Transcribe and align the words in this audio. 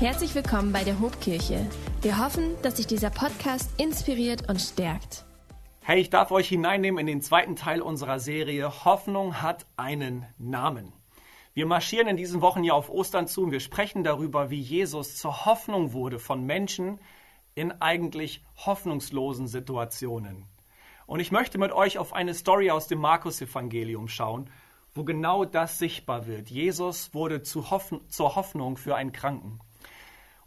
Herzlich 0.00 0.32
willkommen 0.36 0.72
bei 0.72 0.84
der 0.84 1.00
Hobkirche. 1.00 1.66
Wir 2.02 2.24
hoffen, 2.24 2.54
dass 2.62 2.76
sich 2.76 2.86
dieser 2.86 3.10
Podcast 3.10 3.68
inspiriert 3.80 4.48
und 4.48 4.60
stärkt. 4.60 5.24
Hey, 5.80 5.98
ich 6.00 6.08
darf 6.08 6.30
euch 6.30 6.46
hineinnehmen 6.46 7.00
in 7.00 7.08
den 7.08 7.20
zweiten 7.20 7.56
Teil 7.56 7.82
unserer 7.82 8.20
Serie 8.20 8.84
Hoffnung 8.84 9.42
hat 9.42 9.66
einen 9.76 10.24
Namen. 10.38 10.92
Wir 11.52 11.66
marschieren 11.66 12.06
in 12.06 12.16
diesen 12.16 12.42
Wochen 12.42 12.62
ja 12.62 12.74
auf 12.74 12.90
Ostern 12.90 13.26
zu 13.26 13.42
und 13.42 13.50
wir 13.50 13.58
sprechen 13.58 14.04
darüber, 14.04 14.50
wie 14.50 14.60
Jesus 14.60 15.16
zur 15.16 15.46
Hoffnung 15.46 15.92
wurde 15.92 16.20
von 16.20 16.46
Menschen 16.46 17.00
in 17.56 17.72
eigentlich 17.82 18.44
hoffnungslosen 18.54 19.48
Situationen. 19.48 20.44
Und 21.06 21.18
ich 21.18 21.32
möchte 21.32 21.58
mit 21.58 21.72
euch 21.72 21.98
auf 21.98 22.12
eine 22.12 22.34
Story 22.34 22.70
aus 22.70 22.86
dem 22.86 23.00
Markus-Evangelium 23.00 24.06
schauen, 24.06 24.48
wo 24.94 25.02
genau 25.02 25.44
das 25.44 25.80
sichtbar 25.80 26.28
wird. 26.28 26.50
Jesus 26.50 27.14
wurde 27.14 27.42
zu 27.42 27.72
Hoffn 27.72 28.08
zur 28.08 28.36
Hoffnung 28.36 28.76
für 28.76 28.94
einen 28.94 29.10
Kranken. 29.10 29.58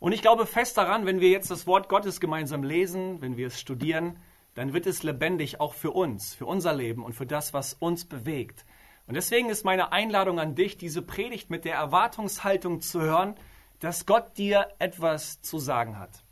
Und 0.02 0.14
ich 0.14 0.24
glaube 0.24 0.48
fest 0.48 0.80
daran, 0.80 1.06
wenn 1.06 1.20
wir 1.22 1.30
jetzt 1.30 1.52
das 1.52 1.68
Wort 1.68 1.88
Gottes 1.88 2.20
gemeinsam 2.20 2.64
lesen, 2.64 3.22
wenn 3.22 3.38
wir 3.38 3.46
es 3.46 3.60
studieren, 3.60 4.18
dann 4.56 4.74
wird 4.74 4.88
es 4.88 5.04
lebendig 5.04 5.60
auch 5.60 5.76
für 5.76 5.92
uns, 5.92 6.34
für 6.34 6.48
unser 6.48 6.74
Leben 6.74 7.06
und 7.06 7.14
für 7.14 7.28
das, 7.28 7.54
was 7.54 7.76
uns 7.76 8.06
bewegt. 8.06 8.66
Und 9.06 9.14
deswegen 9.14 9.52
ist 9.52 9.64
meine 9.64 9.92
Einladung 9.92 10.40
an 10.40 10.56
dich, 10.56 10.76
diese 10.76 11.04
Predigt 11.04 11.52
mit 11.52 11.66
der 11.66 11.76
Erwartungshaltung 11.76 12.82
zu 12.82 13.00
hören, 13.00 13.36
dass 13.80 14.08
Gott 14.08 14.40
dir 14.40 14.70
etwas 14.80 15.40
zu 15.44 15.60
sagen 15.60 16.00
hat. 16.00 16.24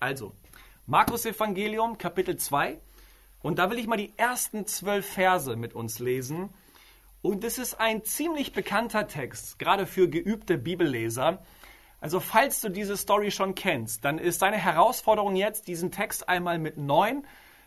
Also, 0.00 0.32
Markus 0.86 1.24
Evangelium, 1.24 1.98
Kapitel 1.98 2.36
2. 2.36 2.80
Und 3.40 3.60
da 3.60 3.70
will 3.70 3.78
ich 3.78 3.86
mal 3.86 3.98
die 3.98 4.12
ersten 4.16 4.66
zwölf 4.66 5.06
Verse 5.06 5.54
mit 5.54 5.74
uns 5.74 6.00
lesen. 6.00 6.50
Und 7.22 7.44
es 7.44 7.58
ist 7.58 7.78
ein 7.78 8.02
ziemlich 8.02 8.52
bekannter 8.52 9.06
Text, 9.06 9.60
gerade 9.60 9.86
für 9.86 10.08
geübte 10.08 10.58
Bibelleser. 10.58 11.40
Also 12.02 12.18
falls 12.18 12.60
du 12.60 12.68
diese 12.68 12.96
Story 12.96 13.30
schon 13.30 13.54
kennst, 13.54 14.04
dann 14.04 14.18
ist 14.18 14.42
deine 14.42 14.56
Herausforderung 14.56 15.36
jetzt, 15.36 15.68
diesen 15.68 15.92
Text 15.92 16.28
einmal 16.28 16.58
mit 16.58 16.76
neuen, 16.76 17.24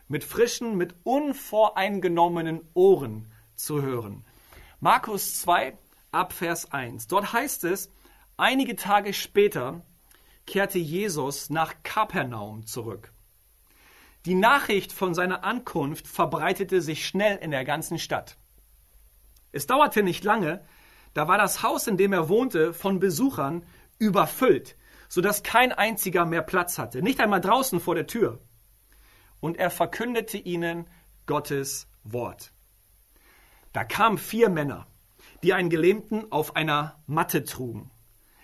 mit 0.09 0.25
frischen, 0.25 0.75
mit 0.75 0.93
unvoreingenommenen 1.05 2.59
Ohren 2.73 3.31
zu 3.55 3.81
hören. 3.81 4.25
Markus 4.81 5.39
2 5.39 5.77
ab 6.11 6.33
Vers 6.33 6.73
1. 6.73 7.07
Dort 7.07 7.31
heißt 7.31 7.63
es, 7.63 7.89
einige 8.35 8.75
Tage 8.75 9.13
später 9.13 9.81
kehrte 10.45 10.79
Jesus 10.79 11.49
nach 11.49 11.73
Kapernaum 11.83 12.65
zurück. 12.65 13.13
Die 14.25 14.35
Nachricht 14.35 14.91
von 14.91 15.13
seiner 15.13 15.45
Ankunft 15.45 16.09
verbreitete 16.09 16.81
sich 16.81 17.07
schnell 17.07 17.38
in 17.38 17.51
der 17.51 17.63
ganzen 17.63 17.99
Stadt. 17.99 18.35
Es 19.53 19.65
dauerte 19.65 20.03
nicht 20.03 20.25
lange, 20.25 20.61
da 21.13 21.29
war 21.29 21.38
das 21.38 21.63
Haus, 21.63 21.88
in 21.88 21.95
dem 21.95 22.11
er 22.11 22.27
wohnte, 22.27 22.73
von 22.73 22.99
Besuchern 22.99 23.63
überfüllt, 23.97 24.75
sodass 25.07 25.43
kein 25.43 25.71
einziger 25.71 26.25
mehr 26.25 26.41
Platz 26.41 26.77
hatte, 26.77 27.01
nicht 27.01 27.19
einmal 27.19 27.41
draußen 27.41 27.79
vor 27.79 27.95
der 27.95 28.07
Tür. 28.07 28.39
Und 29.39 29.57
er 29.57 29.69
verkündete 29.69 30.38
ihnen 30.38 30.88
Gottes 31.25 31.88
Wort. 32.03 32.51
Da 33.73 33.83
kamen 33.83 34.17
vier 34.17 34.49
Männer, 34.49 34.88
die 35.43 35.53
einen 35.53 35.69
Gelähmten 35.69 36.31
auf 36.31 36.55
einer 36.55 37.01
Matte 37.07 37.43
trugen. 37.43 37.91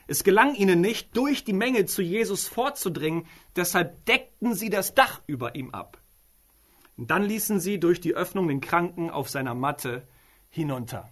Es 0.07 0.23
gelang 0.23 0.55
ihnen 0.55 0.81
nicht, 0.81 1.15
durch 1.15 1.45
die 1.45 1.53
Menge 1.53 1.85
zu 1.85 2.01
Jesus 2.01 2.47
vorzudringen, 2.47 3.25
deshalb 3.55 4.05
deckten 4.05 4.53
sie 4.55 4.69
das 4.69 4.93
Dach 4.93 5.21
über 5.25 5.55
ihm 5.55 5.71
ab. 5.71 6.01
Und 6.97 7.11
dann 7.11 7.23
ließen 7.23 7.59
sie 7.59 7.79
durch 7.79 8.01
die 8.01 8.13
Öffnung 8.13 8.47
den 8.47 8.61
Kranken 8.61 9.09
auf 9.09 9.29
seiner 9.29 9.55
Matte 9.55 10.05
hinunter. 10.49 11.09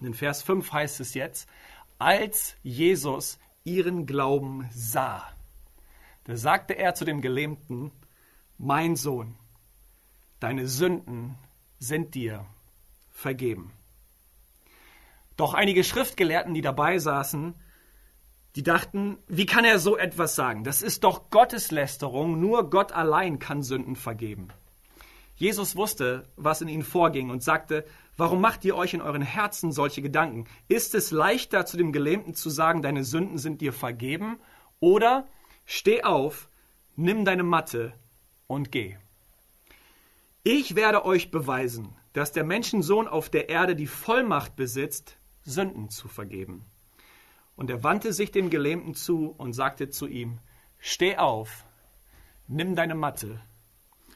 In 0.00 0.14
Vers 0.14 0.42
5 0.42 0.72
heißt 0.72 1.00
es 1.00 1.14
jetzt, 1.14 1.48
als 2.00 2.56
Jesus 2.62 3.38
ihren 3.62 4.06
Glauben 4.06 4.68
sah, 4.72 5.22
da 6.24 6.36
sagte 6.36 6.74
er 6.74 6.94
zu 6.94 7.04
dem 7.04 7.20
Gelähmten, 7.20 7.92
mein 8.58 8.96
Sohn, 8.96 9.36
deine 10.38 10.66
Sünden 10.66 11.36
sind 11.78 12.14
dir 12.14 12.46
vergeben. 13.10 13.72
Doch 15.36 15.54
einige 15.54 15.84
Schriftgelehrten, 15.84 16.54
die 16.54 16.60
dabei 16.60 16.98
saßen, 16.98 17.54
die 18.56 18.62
dachten, 18.62 19.18
wie 19.28 19.46
kann 19.46 19.64
er 19.64 19.78
so 19.78 19.96
etwas 19.96 20.34
sagen? 20.34 20.64
Das 20.64 20.82
ist 20.82 21.04
doch 21.04 21.30
Gotteslästerung, 21.30 22.40
nur 22.40 22.68
Gott 22.68 22.92
allein 22.92 23.38
kann 23.38 23.62
Sünden 23.62 23.96
vergeben. 23.96 24.48
Jesus 25.36 25.76
wusste, 25.76 26.28
was 26.36 26.60
in 26.60 26.68
ihnen 26.68 26.82
vorging 26.82 27.30
und 27.30 27.42
sagte, 27.42 27.86
warum 28.20 28.40
macht 28.40 28.64
ihr 28.64 28.76
euch 28.76 28.94
in 28.94 29.02
euren 29.02 29.22
Herzen 29.22 29.72
solche 29.72 30.02
Gedanken? 30.02 30.44
Ist 30.68 30.94
es 30.94 31.10
leichter, 31.10 31.66
zu 31.66 31.76
dem 31.76 31.92
Gelähmten 31.92 32.34
zu 32.34 32.50
sagen, 32.50 32.82
deine 32.82 33.02
Sünden 33.02 33.38
sind 33.38 33.60
dir 33.60 33.72
vergeben? 33.72 34.38
Oder 34.78 35.26
steh 35.64 36.04
auf, 36.04 36.48
nimm 36.94 37.24
deine 37.24 37.42
Matte 37.42 37.92
und 38.46 38.70
geh. 38.70 38.96
Ich 40.42 40.76
werde 40.76 41.04
euch 41.04 41.30
beweisen, 41.32 41.96
dass 42.12 42.32
der 42.32 42.44
Menschensohn 42.44 43.08
auf 43.08 43.28
der 43.28 43.48
Erde 43.48 43.74
die 43.74 43.88
Vollmacht 43.88 44.54
besitzt, 44.54 45.16
Sünden 45.42 45.90
zu 45.90 46.06
vergeben. 46.06 46.64
Und 47.56 47.70
er 47.70 47.82
wandte 47.82 48.12
sich 48.12 48.30
dem 48.30 48.50
Gelähmten 48.50 48.94
zu 48.94 49.34
und 49.36 49.52
sagte 49.52 49.90
zu 49.90 50.06
ihm, 50.06 50.38
Steh 50.78 51.16
auf, 51.16 51.64
nimm 52.46 52.76
deine 52.76 52.94
Matte 52.94 53.40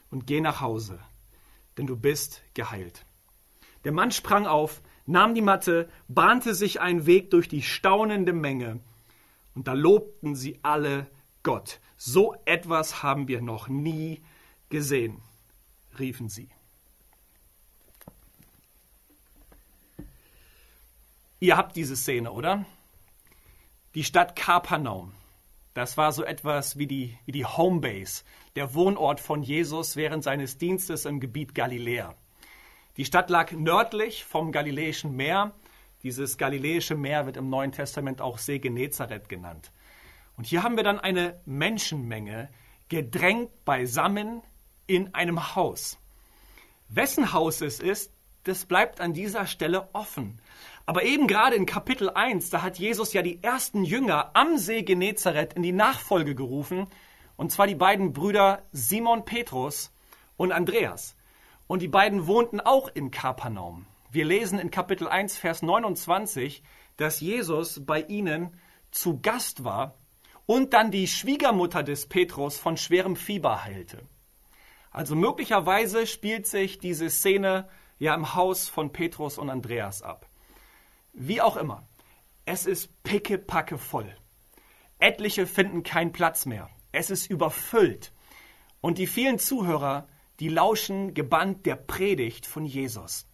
und 0.09 0.25
geh 0.25 0.41
nach 0.41 0.61
Hause 0.61 0.99
denn 1.77 1.87
du 1.87 1.95
bist 1.95 2.41
geheilt. 2.53 3.04
Der 3.85 3.91
Mann 3.91 4.11
sprang 4.11 4.47
auf, 4.47 4.81
nahm 5.05 5.35
die 5.35 5.41
Matte, 5.41 5.89
bahnte 6.07 6.55
sich 6.55 6.81
einen 6.81 7.05
Weg 7.05 7.29
durch 7.29 7.47
die 7.47 7.61
staunende 7.61 8.33
Menge, 8.33 8.79
und 9.53 9.67
da 9.67 9.73
lobten 9.73 10.35
sie 10.35 10.59
alle 10.63 11.07
Gott. 11.43 11.79
So 11.95 12.35
etwas 12.43 13.03
haben 13.03 13.29
wir 13.29 13.41
noch 13.41 13.69
nie 13.69 14.21
gesehen, 14.69 15.21
riefen 15.97 16.27
sie. 16.27 16.49
Ihr 21.39 21.55
habt 21.55 21.75
diese 21.75 21.95
Szene, 21.95 22.31
oder? 22.31 22.65
Die 23.93 24.03
Stadt 24.03 24.35
Kapernaum. 24.35 25.13
Das 25.73 25.95
war 25.95 26.11
so 26.11 26.23
etwas 26.23 26.77
wie 26.77 26.87
die, 26.87 27.17
wie 27.25 27.31
die 27.31 27.45
Homebase, 27.45 28.23
der 28.55 28.73
Wohnort 28.73 29.19
von 29.19 29.43
Jesus 29.43 29.95
während 29.95 30.23
seines 30.23 30.57
Dienstes 30.57 31.05
im 31.05 31.19
Gebiet 31.19 31.53
Galiläa. 31.53 32.15
Die 32.97 33.03
Stadt 33.03 33.29
lag 33.29 33.51
nördlich 33.51 34.23
vom 34.23 34.53
Galiläischen 34.53 35.15
Meer. 35.15 35.51
Dieses 36.03 36.37
Galiläische 36.37 36.95
Meer 36.95 37.25
wird 37.25 37.35
im 37.35 37.49
Neuen 37.49 37.73
Testament 37.73 38.21
auch 38.21 38.37
See 38.37 38.59
Genezareth 38.59 39.27
genannt. 39.27 39.71
Und 40.37 40.45
hier 40.45 40.63
haben 40.63 40.77
wir 40.77 40.83
dann 40.83 40.99
eine 40.99 41.41
Menschenmenge 41.45 42.49
gedrängt 42.87 43.65
beisammen 43.65 44.41
in 44.87 45.13
einem 45.13 45.55
Haus. 45.55 45.97
Wessen 46.87 47.33
Haus 47.33 47.59
es 47.59 47.81
ist, 47.81 48.13
das 48.43 48.65
bleibt 48.65 49.01
an 49.01 49.13
dieser 49.13 49.45
Stelle 49.45 49.89
offen. 49.91 50.39
Aber 50.85 51.03
eben 51.03 51.27
gerade 51.27 51.55
in 51.55 51.65
Kapitel 51.65 52.09
1, 52.09 52.49
da 52.49 52.61
hat 52.61 52.77
Jesus 52.77 53.11
ja 53.11 53.23
die 53.23 53.43
ersten 53.43 53.83
Jünger 53.83 54.31
am 54.35 54.57
See 54.57 54.83
Genezareth 54.83 55.53
in 55.53 55.63
die 55.63 55.71
Nachfolge 55.73 56.35
gerufen, 56.35 56.87
und 57.35 57.51
zwar 57.51 57.67
die 57.67 57.75
beiden 57.75 58.13
Brüder 58.13 58.61
Simon 58.71 59.25
Petrus 59.25 59.91
und 60.37 60.53
Andreas. 60.53 61.17
Und 61.67 61.81
die 61.81 61.87
beiden 61.87 62.27
wohnten 62.27 62.59
auch 62.59 62.89
in 62.93 63.11
Kapernaum. 63.11 63.87
Wir 64.11 64.25
lesen 64.25 64.59
in 64.59 64.71
Kapitel 64.71 65.07
1, 65.07 65.37
Vers 65.37 65.61
29, 65.61 66.63
dass 66.97 67.19
Jesus 67.19 67.85
bei 67.85 68.01
ihnen 68.01 68.59
zu 68.91 69.19
Gast 69.19 69.63
war 69.63 69.97
und 70.45 70.73
dann 70.73 70.91
die 70.91 71.07
Schwiegermutter 71.07 71.83
des 71.83 72.07
Petrus 72.07 72.57
von 72.57 72.77
schwerem 72.77 73.15
Fieber 73.15 73.63
heilte. 73.63 74.01
Also 74.91 75.15
möglicherweise 75.15 76.07
spielt 76.07 76.47
sich 76.47 76.77
diese 76.77 77.09
Szene 77.09 77.67
ja 77.97 78.13
im 78.13 78.35
Haus 78.35 78.69
von 78.69 78.93
Petrus 78.93 79.37
und 79.37 79.49
Andreas 79.49 80.01
ab. 80.01 80.29
Wie 81.13 81.41
auch 81.41 81.57
immer, 81.57 81.83
es 82.45 82.65
ist 82.65 83.03
pickepacke 83.03 83.77
voll. 83.77 84.15
Etliche 84.99 85.47
finden 85.47 85.83
keinen 85.83 86.11
Platz 86.11 86.45
mehr. 86.45 86.69
Es 86.91 87.09
ist 87.09 87.29
überfüllt. 87.29 88.13
Und 88.81 88.97
die 88.97 89.07
vielen 89.07 89.39
Zuhörer, 89.39 90.07
die 90.39 90.49
lauschen 90.49 91.13
gebannt 91.13 91.65
der 91.65 91.75
Predigt 91.75 92.45
von 92.45 92.65
Jesus. 92.65 93.27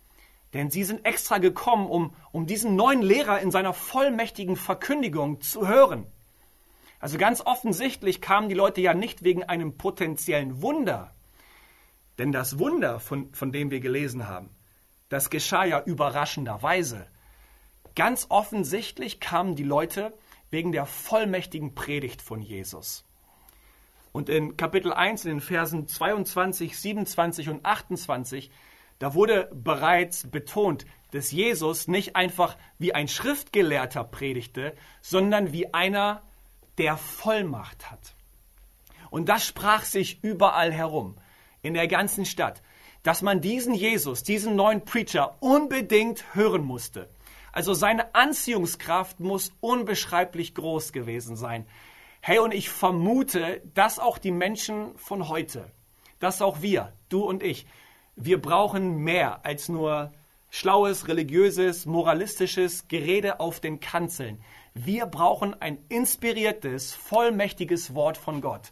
Denn 0.54 0.70
sie 0.70 0.84
sind 0.84 1.06
extra 1.06 1.38
gekommen, 1.38 1.88
um, 1.88 2.14
um 2.32 2.46
diesen 2.46 2.76
neuen 2.76 3.02
Lehrer 3.02 3.40
in 3.40 3.52
seiner 3.52 3.74
vollmächtigen 3.74 4.58
Verkündigung 4.58 5.42
zu 5.42 5.68
hören. 5.68 6.06
Also 7.00 7.18
ganz 7.18 7.42
offensichtlich 7.42 8.22
kamen 8.22 8.50
die 8.50 8.56
Leute 8.56 8.82
ja 8.82 8.94
nicht 8.94 9.24
wegen 9.24 9.44
einem 9.44 9.78
potenziellen 9.78 10.62
Wunder. 10.62 11.16
Denn 12.20 12.32
das 12.32 12.60
Wunder, 12.60 13.00
von, 13.00 13.34
von 13.34 13.52
dem 13.52 13.72
wir 13.72 13.80
gelesen 13.80 14.28
haben, 14.28 14.50
das 15.10 15.30
geschah 15.30 15.66
ja 15.66 15.82
überraschenderweise. 15.82 17.08
Ganz 17.96 18.28
offensichtlich 18.30 19.20
kamen 19.20 19.56
die 19.56 19.64
Leute 19.64 20.14
wegen 20.52 20.72
der 20.72 20.86
vollmächtigen 20.86 21.74
Predigt 21.74 22.22
von 22.22 22.42
Jesus. 22.42 23.04
Und 24.12 24.30
in 24.30 24.58
Kapitel 24.58 24.94
1, 24.94 25.26
in 25.26 25.32
den 25.32 25.42
Versen 25.42 25.88
22, 25.88 26.78
27 26.78 27.50
und 27.50 27.66
28, 27.66 28.52
da 29.00 29.14
wurde 29.14 29.50
bereits 29.54 30.30
betont, 30.30 30.86
dass 31.12 31.32
Jesus 31.32 31.88
nicht 31.88 32.16
einfach 32.16 32.58
wie 32.78 32.94
ein 32.94 33.08
Schriftgelehrter 33.08 34.04
predigte, 34.04 34.76
sondern 35.02 35.54
wie 35.54 35.74
einer, 35.74 36.22
der 36.78 36.98
Vollmacht 36.98 37.92
hat. 37.92 38.16
Und 39.10 39.28
das 39.28 39.46
sprach 39.46 39.84
sich 39.84 40.24
überall 40.24 40.72
herum, 40.72 41.16
in 41.62 41.74
der 41.74 41.88
ganzen 41.88 42.26
Stadt, 42.26 42.62
dass 43.04 43.22
man 43.22 43.42
diesen 43.42 43.74
Jesus, 43.74 44.24
diesen 44.24 44.56
neuen 44.56 44.86
Preacher 44.86 45.36
unbedingt 45.42 46.24
hören 46.34 46.64
musste. 46.64 47.10
Also 47.52 47.74
seine 47.74 48.16
Anziehungskraft 48.16 49.20
muss 49.20 49.52
unbeschreiblich 49.60 50.56
groß 50.56 50.94
gewesen 50.94 51.36
sein. 51.36 51.66
Hey, 52.24 52.38
und 52.38 52.54
ich 52.54 52.70
vermute, 52.70 53.64
dass 53.74 53.98
auch 53.98 54.20
die 54.20 54.30
Menschen 54.30 54.96
von 54.96 55.28
heute, 55.28 55.72
dass 56.20 56.44
auch 56.44 56.62
wir, 56.62 56.94
du 57.10 57.24
und 57.24 57.42
ich, 57.42 57.66
wir 58.16 58.40
brauchen 58.40 58.98
mehr 58.98 59.44
als 59.44 59.70
nur 59.70 60.14
schlaues, 60.52 61.08
religiöses, 61.08 61.88
moralistisches 61.88 62.88
Gerede 62.88 63.40
auf 63.40 63.60
den 63.60 63.80
Kanzeln. 63.80 64.40
Wir 64.76 65.08
brauchen 65.08 65.60
ein 65.60 65.80
inspiriertes, 65.90 66.94
vollmächtiges 66.94 67.96
Wort 67.96 68.18
von 68.18 68.40
Gott. 68.40 68.72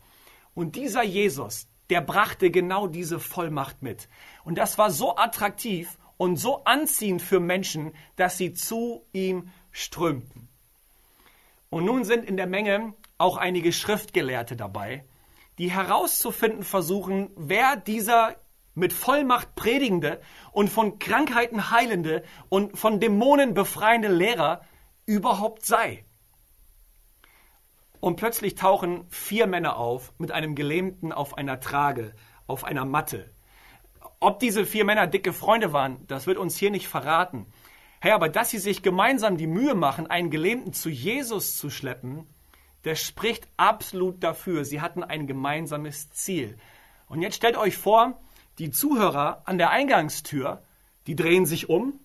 Und 0.54 0.76
dieser 0.76 1.04
Jesus, 1.04 1.68
der 1.90 2.02
brachte 2.02 2.52
genau 2.52 2.86
diese 2.86 3.20
Vollmacht 3.20 3.82
mit. 3.82 4.10
Und 4.44 4.60
das 4.60 4.78
war 4.78 4.92
so 4.92 5.18
attraktiv 5.18 5.98
und 6.18 6.36
so 6.36 6.66
anziehend 6.66 7.24
für 7.24 7.40
Menschen, 7.40 7.94
dass 8.16 8.38
sie 8.38 8.54
zu 8.54 9.08
ihm 9.12 9.50
strömten. 9.72 10.50
Und 11.72 11.86
nun 11.86 12.04
sind 12.04 12.26
in 12.26 12.38
der 12.38 12.48
Menge 12.48 12.94
auch 13.20 13.38
einige 13.38 13.72
Schriftgelehrte 13.72 14.56
dabei, 14.56 15.06
die 15.60 15.70
herauszufinden 15.70 16.64
versuchen, 16.64 17.30
wer 17.36 17.76
dieser 17.76 18.36
mit 18.74 18.94
Vollmacht 18.94 19.56
predigende 19.56 20.22
und 20.52 20.70
von 20.70 21.00
Krankheiten 21.00 21.70
heilende 21.70 22.24
und 22.48 22.78
von 22.78 23.00
Dämonen 23.00 23.54
befreiende 23.54 24.08
Lehrer 24.08 24.62
überhaupt 25.06 25.66
sei. 25.66 26.06
Und 28.00 28.16
plötzlich 28.16 28.56
tauchen 28.56 29.06
vier 29.10 29.48
Männer 29.48 29.76
auf 29.76 30.14
mit 30.18 30.32
einem 30.32 30.56
Gelähmten 30.56 31.12
auf 31.12 31.38
einer 31.38 31.60
Trage, 31.60 32.16
auf 32.48 32.64
einer 32.64 32.86
Matte. 32.86 33.30
Ob 34.22 34.40
diese 34.40 34.66
vier 34.66 34.86
Männer 34.86 35.08
dicke 35.08 35.34
Freunde 35.34 35.74
waren, 35.74 36.08
das 36.08 36.26
wird 36.26 36.38
uns 36.38 36.58
hier 36.58 36.72
nicht 36.72 36.88
verraten. 36.88 37.48
Hey, 38.00 38.12
aber 38.12 38.30
dass 38.30 38.50
sie 38.50 38.60
sich 38.60 38.82
gemeinsam 38.82 39.36
die 39.36 39.48
Mühe 39.48 39.76
machen, 39.76 40.08
einen 40.08 40.30
Gelähmten 40.30 40.72
zu 40.72 40.90
Jesus 40.90 41.58
zu 41.58 41.70
schleppen, 41.70 42.26
das 42.84 43.02
spricht 43.02 43.48
absolut 43.58 44.24
dafür. 44.24 44.66
Sie 44.66 44.82
hatten 44.82 45.04
ein 45.04 45.28
gemeinsames 45.28 46.12
Ziel. 46.12 46.58
Und 47.08 47.22
jetzt 47.22 47.36
stellt 47.36 47.58
euch 47.58 47.78
vor, 47.78 48.20
die 48.58 48.72
Zuhörer 48.72 49.42
an 49.46 49.58
der 49.58 49.72
Eingangstür, 49.72 50.64
die 51.08 51.16
drehen 51.16 51.46
sich 51.46 51.70
um, 51.70 52.00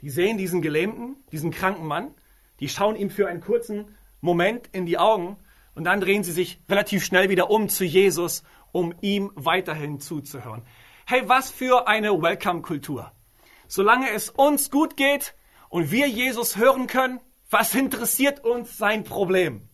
die 0.00 0.10
sehen 0.10 0.36
diesen 0.36 0.62
Gelähmten, 0.62 1.16
diesen 1.30 1.50
kranken 1.50 1.86
Mann, 1.86 2.14
die 2.60 2.68
schauen 2.68 2.96
ihm 2.96 3.10
für 3.10 3.28
einen 3.28 3.40
kurzen 3.40 3.96
Moment 4.20 4.68
in 4.72 4.86
die 4.86 4.98
Augen 4.98 5.36
und 5.74 5.84
dann 5.84 6.00
drehen 6.00 6.24
sie 6.24 6.32
sich 6.32 6.60
relativ 6.68 7.04
schnell 7.04 7.28
wieder 7.28 7.50
um 7.50 7.68
zu 7.68 7.84
Jesus, 7.84 8.42
um 8.72 8.94
ihm 9.00 9.30
weiterhin 9.34 10.00
zuzuhören. 10.00 10.62
Hey, 11.06 11.28
was 11.28 11.50
für 11.50 11.88
eine 11.88 12.20
Welcome-Kultur. 12.20 13.12
Solange 13.68 14.10
es 14.10 14.28
uns 14.28 14.70
gut 14.70 14.96
geht 14.96 15.34
und 15.68 15.90
wir 15.90 16.08
Jesus 16.08 16.56
hören 16.56 16.86
können, 16.86 17.20
was 17.52 17.74
interessiert 17.74 18.44
uns 18.44 18.76
sein 18.76 19.04
Problem? 19.04 19.68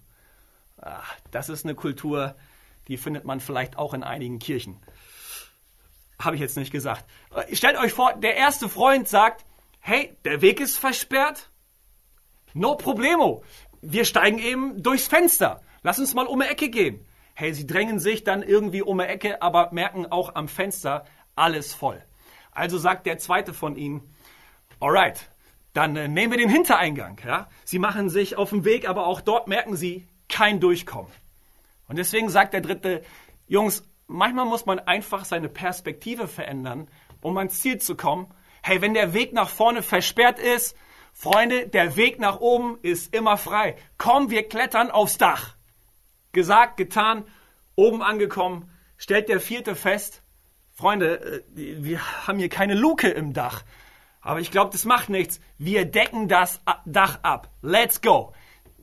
Ach, 0.80 1.14
das 1.30 1.48
ist 1.48 1.64
eine 1.64 1.74
Kultur, 1.74 2.36
die 2.88 2.96
findet 2.96 3.24
man 3.24 3.40
vielleicht 3.40 3.78
auch 3.78 3.94
in 3.94 4.02
einigen 4.02 4.38
Kirchen. 4.38 4.80
Habe 6.18 6.36
ich 6.36 6.40
jetzt 6.42 6.56
nicht 6.56 6.72
gesagt. 6.72 7.04
Stellt 7.52 7.78
euch 7.78 7.92
vor, 7.92 8.14
der 8.14 8.36
erste 8.36 8.68
Freund 8.68 9.08
sagt, 9.08 9.44
hey, 9.80 10.16
der 10.24 10.40
Weg 10.40 10.60
ist 10.60 10.76
versperrt. 10.78 11.50
No 12.54 12.74
problemo 12.76 13.44
wir 13.82 14.04
steigen 14.04 14.38
eben 14.38 14.82
durchs 14.82 15.06
Fenster. 15.06 15.60
Lass 15.82 15.98
uns 15.98 16.14
mal 16.14 16.26
um 16.26 16.40
die 16.40 16.46
Ecke 16.46 16.70
gehen. 16.70 17.04
Hey, 17.34 17.54
sie 17.54 17.66
drängen 17.66 18.00
sich 18.00 18.24
dann 18.24 18.42
irgendwie 18.42 18.82
um 18.82 18.98
die 18.98 19.04
Ecke, 19.04 19.42
aber 19.42 19.70
merken 19.72 20.06
auch 20.06 20.34
am 20.34 20.48
Fenster 20.48 21.04
alles 21.36 21.72
voll. 21.72 22.02
Also 22.50 22.78
sagt 22.78 23.06
der 23.06 23.18
zweite 23.18 23.54
von 23.54 23.76
ihnen, 23.76 24.02
alright, 24.80 25.30
dann 25.72 25.96
äh, 25.96 26.08
nehmen 26.08 26.32
wir 26.32 26.38
den 26.38 26.48
Hintereingang. 26.48 27.20
Ja? 27.24 27.48
Sie 27.64 27.78
machen 27.78 28.10
sich 28.10 28.36
auf 28.36 28.50
den 28.50 28.64
Weg, 28.64 28.88
aber 28.88 29.06
auch 29.06 29.20
dort 29.20 29.48
merken 29.48 29.76
sie 29.76 30.06
kein 30.28 30.60
Durchkommen. 30.60 31.10
Und 31.88 31.96
deswegen 31.96 32.28
sagt 32.28 32.52
der 32.52 32.60
dritte, 32.60 33.02
Jungs, 33.46 33.82
manchmal 34.06 34.44
muss 34.44 34.66
man 34.66 34.78
einfach 34.78 35.24
seine 35.24 35.48
Perspektive 35.48 36.28
verändern, 36.28 36.88
um 37.20 37.36
ans 37.38 37.60
Ziel 37.60 37.78
zu 37.78 37.96
kommen. 37.96 38.26
Hey, 38.62 38.82
wenn 38.82 38.94
der 38.94 39.14
Weg 39.14 39.32
nach 39.32 39.48
vorne 39.48 39.82
versperrt 39.82 40.38
ist, 40.38 40.76
Freunde, 41.12 41.66
der 41.66 41.96
Weg 41.96 42.20
nach 42.20 42.40
oben 42.40 42.78
ist 42.82 43.14
immer 43.14 43.36
frei. 43.36 43.76
Komm, 43.96 44.30
wir 44.30 44.48
klettern 44.48 44.90
aufs 44.90 45.18
Dach. 45.18 45.56
Gesagt, 46.32 46.76
getan, 46.76 47.24
oben 47.74 48.02
angekommen, 48.02 48.70
stellt 48.98 49.28
der 49.28 49.40
vierte 49.40 49.74
fest, 49.74 50.22
Freunde, 50.78 51.42
äh, 51.56 51.82
wir 51.82 52.26
haben 52.28 52.38
hier 52.38 52.48
keine 52.48 52.74
Luke 52.74 53.08
im 53.08 53.32
Dach. 53.32 53.64
Aber 54.20 54.40
ich 54.40 54.50
glaube, 54.50 54.70
das 54.72 54.84
macht 54.84 55.08
nichts. 55.08 55.40
Wir 55.58 55.84
decken 55.84 56.28
das 56.28 56.60
Dach 56.84 57.20
ab. 57.22 57.50
Let's 57.62 58.00
go. 58.00 58.32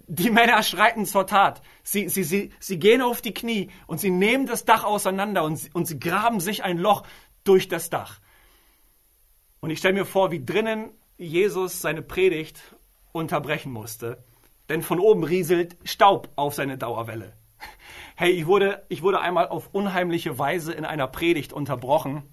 Die 0.07 0.29
Männer 0.29 0.61
schreiten 0.63 1.05
zur 1.05 1.27
Tat. 1.27 1.61
Sie, 1.83 2.09
sie, 2.09 2.23
sie, 2.23 2.51
sie 2.59 2.79
gehen 2.79 3.01
auf 3.01 3.21
die 3.21 3.33
Knie 3.33 3.71
und 3.87 3.99
sie 3.99 4.11
nehmen 4.11 4.45
das 4.45 4.65
Dach 4.65 4.83
auseinander 4.83 5.43
und, 5.43 5.69
und 5.73 5.87
sie 5.87 5.99
graben 5.99 6.39
sich 6.39 6.63
ein 6.63 6.77
Loch 6.77 7.03
durch 7.43 7.67
das 7.67 7.89
Dach. 7.89 8.19
Und 9.61 9.71
ich 9.71 9.79
stelle 9.79 9.95
mir 9.95 10.05
vor, 10.05 10.31
wie 10.31 10.45
drinnen 10.45 10.91
Jesus 11.17 11.81
seine 11.81 12.01
Predigt 12.01 12.61
unterbrechen 13.13 13.71
musste, 13.71 14.23
denn 14.69 14.83
von 14.83 14.99
oben 14.99 15.23
rieselt 15.23 15.77
Staub 15.83 16.29
auf 16.35 16.53
seine 16.53 16.77
Dauerwelle. 16.77 17.33
Hey, 18.17 18.31
ich 18.31 18.45
wurde, 18.45 18.85
ich 18.87 19.01
wurde 19.01 19.19
einmal 19.19 19.49
auf 19.49 19.73
unheimliche 19.73 20.39
Weise 20.39 20.71
in 20.71 20.85
einer 20.85 21.05
Predigt 21.05 21.51
unterbrochen. 21.51 22.23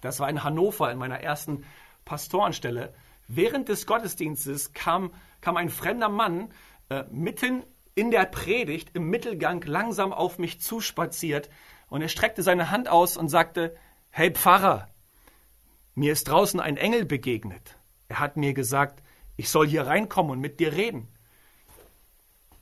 Das 0.00 0.18
war 0.18 0.30
in 0.30 0.42
Hannover 0.44 0.90
in 0.90 0.96
meiner 0.96 1.20
ersten 1.20 1.66
Pastorenstelle. 2.10 2.92
Während 3.28 3.68
des 3.68 3.86
Gottesdienstes 3.86 4.72
kam, 4.72 5.12
kam 5.40 5.56
ein 5.56 5.68
fremder 5.68 6.08
Mann 6.08 6.52
äh, 6.88 7.04
mitten 7.08 7.62
in 7.94 8.10
der 8.10 8.24
Predigt 8.24 8.90
im 8.94 9.10
Mittelgang 9.10 9.62
langsam 9.62 10.12
auf 10.12 10.36
mich 10.36 10.60
zuspaziert 10.60 11.50
und 11.88 12.02
er 12.02 12.08
streckte 12.08 12.42
seine 12.42 12.72
Hand 12.72 12.88
aus 12.88 13.16
und 13.16 13.28
sagte, 13.28 13.76
Hey 14.10 14.32
Pfarrer, 14.32 14.88
mir 15.94 16.12
ist 16.12 16.24
draußen 16.24 16.58
ein 16.58 16.76
Engel 16.76 17.04
begegnet. 17.04 17.76
Er 18.08 18.18
hat 18.18 18.36
mir 18.36 18.54
gesagt, 18.54 19.04
ich 19.36 19.48
soll 19.48 19.68
hier 19.68 19.86
reinkommen 19.86 20.32
und 20.32 20.40
mit 20.40 20.58
dir 20.58 20.72
reden. 20.72 21.06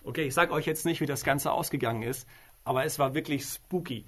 Okay, 0.04 0.26
ich 0.26 0.34
sage 0.34 0.52
euch 0.52 0.67
jetzt 0.67 0.84
nicht, 0.84 1.00
wie 1.00 1.06
das 1.06 1.24
Ganze 1.24 1.52
ausgegangen 1.52 2.02
ist, 2.02 2.28
aber 2.64 2.84
es 2.84 2.98
war 2.98 3.14
wirklich 3.14 3.44
spooky. 3.44 4.05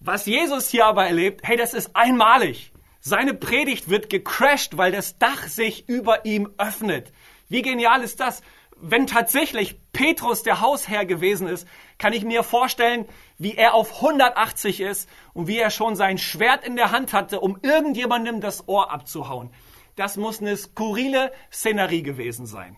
Was 0.00 0.26
Jesus 0.26 0.68
hier 0.68 0.86
aber 0.86 1.06
erlebt, 1.06 1.42
hey, 1.44 1.56
das 1.56 1.74
ist 1.74 1.94
einmalig. 1.94 2.72
Seine 3.00 3.32
Predigt 3.32 3.88
wird 3.88 4.10
gecrashed, 4.10 4.76
weil 4.76 4.92
das 4.92 5.18
Dach 5.18 5.48
sich 5.48 5.88
über 5.88 6.26
ihm 6.26 6.52
öffnet. 6.58 7.12
Wie 7.48 7.62
genial 7.62 8.02
ist 8.02 8.20
das? 8.20 8.42
Wenn 8.76 9.06
tatsächlich 9.06 9.78
Petrus 9.92 10.42
der 10.42 10.60
Hausherr 10.60 11.04
gewesen 11.04 11.48
ist, 11.48 11.66
kann 11.98 12.12
ich 12.12 12.24
mir 12.24 12.42
vorstellen, 12.42 13.06
wie 13.38 13.54
er 13.54 13.74
auf 13.74 13.96
180 13.96 14.80
ist 14.80 15.08
und 15.32 15.46
wie 15.46 15.58
er 15.58 15.70
schon 15.70 15.96
sein 15.96 16.18
Schwert 16.18 16.64
in 16.64 16.76
der 16.76 16.90
Hand 16.90 17.12
hatte, 17.12 17.40
um 17.40 17.58
irgendjemandem 17.62 18.40
das 18.40 18.68
Ohr 18.68 18.90
abzuhauen. 18.90 19.50
Das 19.96 20.16
muss 20.16 20.40
eine 20.40 20.56
skurrile 20.56 21.32
Szenerie 21.52 22.02
gewesen 22.02 22.46
sein. 22.46 22.76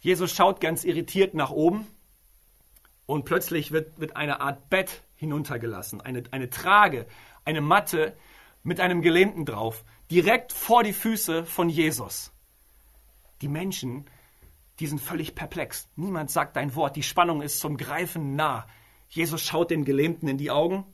Jesus 0.00 0.34
schaut 0.34 0.60
ganz 0.60 0.82
irritiert 0.82 1.34
nach 1.34 1.50
oben 1.50 1.86
und 3.06 3.24
plötzlich 3.24 3.70
wird, 3.70 4.00
wird 4.00 4.16
eine 4.16 4.40
Art 4.40 4.68
Bett 4.68 5.02
hinuntergelassen, 5.14 6.00
eine, 6.00 6.24
eine 6.32 6.50
Trage, 6.50 7.06
eine 7.44 7.60
Matte 7.60 8.16
mit 8.62 8.80
einem 8.80 9.02
Gelähmten 9.02 9.44
drauf, 9.44 9.84
direkt 10.10 10.52
vor 10.52 10.82
die 10.82 10.92
Füße 10.92 11.44
von 11.44 11.68
Jesus. 11.68 12.32
Die 13.40 13.48
Menschen, 13.48 14.06
die 14.78 14.86
sind 14.86 15.00
völlig 15.00 15.34
perplex. 15.34 15.88
Niemand 15.96 16.30
sagt 16.30 16.56
ein 16.56 16.74
Wort. 16.74 16.96
Die 16.96 17.02
Spannung 17.02 17.42
ist 17.42 17.60
zum 17.60 17.76
Greifen 17.76 18.36
nah. 18.36 18.66
Jesus 19.08 19.42
schaut 19.42 19.70
den 19.70 19.84
Gelähmten 19.84 20.28
in 20.28 20.38
die 20.38 20.50
Augen 20.50 20.86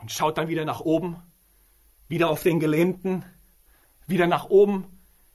und 0.00 0.12
schaut 0.12 0.38
dann 0.38 0.48
wieder 0.48 0.64
nach 0.64 0.80
oben, 0.80 1.16
wieder 2.08 2.28
auf 2.30 2.42
den 2.42 2.60
Gelähmten 2.60 3.24
wieder 4.06 4.26
nach 4.26 4.48
oben. 4.48 4.86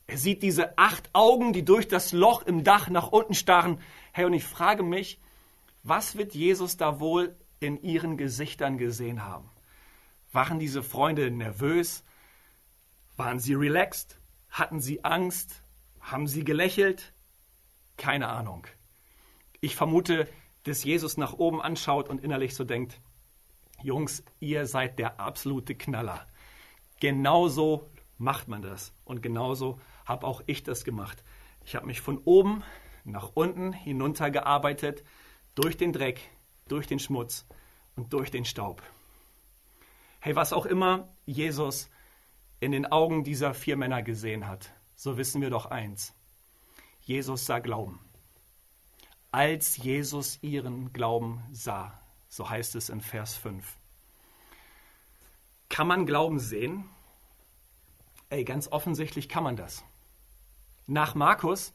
Er 0.07 0.17
sieht 0.17 0.43
diese 0.43 0.77
acht 0.77 1.09
Augen, 1.13 1.53
die 1.53 1.63
durch 1.63 1.87
das 1.87 2.11
Loch 2.11 2.43
im 2.43 2.63
Dach 2.63 2.89
nach 2.89 3.11
unten 3.11 3.33
starren. 3.33 3.79
Hey, 4.11 4.25
und 4.25 4.33
ich 4.33 4.43
frage 4.43 4.83
mich, 4.83 5.19
was 5.83 6.17
wird 6.17 6.33
Jesus 6.33 6.77
da 6.77 6.99
wohl 6.99 7.35
in 7.59 7.81
ihren 7.81 8.17
Gesichtern 8.17 8.77
gesehen 8.77 9.23
haben? 9.23 9.49
Waren 10.31 10.59
diese 10.59 10.83
Freunde 10.83 11.29
nervös? 11.31 12.03
Waren 13.17 13.39
sie 13.39 13.53
relaxed? 13.53 14.19
Hatten 14.49 14.79
sie 14.79 15.03
Angst? 15.03 15.63
Haben 15.99 16.27
sie 16.27 16.43
gelächelt? 16.43 17.13
Keine 17.97 18.29
Ahnung. 18.29 18.65
Ich 19.59 19.75
vermute, 19.75 20.27
dass 20.63 20.83
Jesus 20.83 21.17
nach 21.17 21.33
oben 21.33 21.61
anschaut 21.61 22.09
und 22.09 22.23
innerlich 22.23 22.55
so 22.55 22.63
denkt, 22.63 22.99
Jungs, 23.83 24.23
ihr 24.39 24.67
seid 24.67 24.99
der 24.99 25.19
absolute 25.19 25.75
Knaller. 25.75 26.25
Genauso 26.99 27.89
macht 28.17 28.47
man 28.47 28.61
das. 28.61 28.93
Und 29.03 29.21
genauso 29.21 29.81
habe 30.05 30.27
auch 30.27 30.41
ich 30.45 30.63
das 30.63 30.83
gemacht. 30.83 31.23
Ich 31.65 31.75
habe 31.75 31.87
mich 31.87 32.01
von 32.01 32.19
oben 32.19 32.63
nach 33.03 33.31
unten 33.33 33.73
hinuntergearbeitet, 33.73 35.03
durch 35.55 35.77
den 35.77 35.91
Dreck, 35.91 36.21
durch 36.67 36.87
den 36.87 36.99
Schmutz 36.99 37.45
und 37.95 38.13
durch 38.13 38.31
den 38.31 38.45
Staub. 38.45 38.81
Hey, 40.23 40.35
was 40.35 40.53
auch 40.53 40.67
immer 40.67 41.09
Jesus 41.25 41.89
in 42.59 42.71
den 42.71 42.85
Augen 42.85 43.23
dieser 43.23 43.55
vier 43.55 43.75
Männer 43.75 44.03
gesehen 44.03 44.47
hat, 44.47 44.71
so 44.95 45.17
wissen 45.17 45.41
wir 45.41 45.49
doch 45.49 45.65
eins. 45.65 46.13
Jesus 47.01 47.47
sah 47.47 47.57
Glauben. 47.57 47.99
Als 49.31 49.77
Jesus 49.77 50.37
ihren 50.43 50.93
Glauben 50.93 51.41
sah, 51.51 51.99
so 52.29 52.47
heißt 52.47 52.75
es 52.75 52.89
in 52.89 53.01
Vers 53.01 53.35
5. 53.35 53.65
Kann 55.69 55.87
man 55.87 56.05
Glauben 56.05 56.37
sehen? 56.37 56.87
Ey, 58.29 58.43
ganz 58.43 58.67
offensichtlich 58.67 59.27
kann 59.27 59.43
man 59.43 59.55
das. 59.55 59.83
Nach 60.85 61.15
Markus 61.15 61.73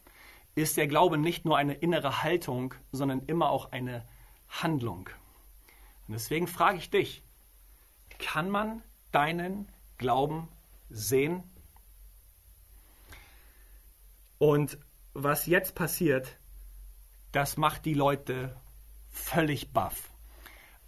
ist 0.55 0.77
der 0.77 0.87
Glaube 0.87 1.19
nicht 1.19 1.45
nur 1.45 1.59
eine 1.59 1.75
innere 1.75 2.23
Haltung, 2.23 2.75
sondern 2.93 3.27
immer 3.27 3.51
auch 3.51 3.73
eine 3.73 4.07
Handlung. 4.49 5.11
Und 6.07 6.15
deswegen 6.15 6.47
frage 6.47 6.79
ich 6.79 6.91
dich, 6.91 7.26
kann 8.19 8.51
man 8.51 8.83
deinen 9.13 9.69
Glauben 9.99 10.49
sehen? 10.91 11.43
Und 14.39 14.79
was 15.15 15.47
jetzt 15.47 15.75
passiert, 15.75 16.39
das 17.33 17.57
macht 17.57 17.85
die 17.85 17.95
Leute 17.95 18.57
völlig 19.11 19.73
baff. 19.73 20.11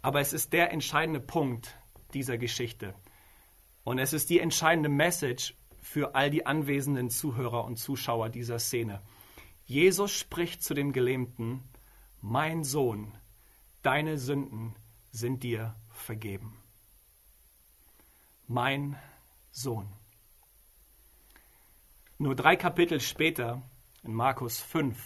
Aber 0.01 0.21
es 0.21 0.33
ist 0.33 0.53
der 0.53 0.71
entscheidende 0.71 1.19
Punkt 1.19 1.75
dieser 2.13 2.37
Geschichte. 2.37 2.93
Und 3.83 3.99
es 3.99 4.13
ist 4.13 4.29
die 4.29 4.39
entscheidende 4.39 4.89
Message 4.89 5.55
für 5.81 6.15
all 6.15 6.29
die 6.29 6.45
anwesenden 6.45 7.09
Zuhörer 7.09 7.65
und 7.65 7.77
Zuschauer 7.77 8.29
dieser 8.29 8.59
Szene. 8.59 9.01
Jesus 9.65 10.11
spricht 10.11 10.63
zu 10.63 10.73
dem 10.73 10.93
Gelähmten, 10.93 11.63
mein 12.21 12.63
Sohn, 12.63 13.17
deine 13.81 14.17
Sünden 14.17 14.75
sind 15.11 15.43
dir 15.43 15.75
vergeben. 15.89 16.57
Mein 18.51 18.97
Sohn. 19.51 19.87
Nur 22.17 22.35
drei 22.35 22.55
Kapitel 22.55 22.99
später, 22.99 23.61
in 24.01 24.11
Markus 24.11 24.59
5, 24.59 24.97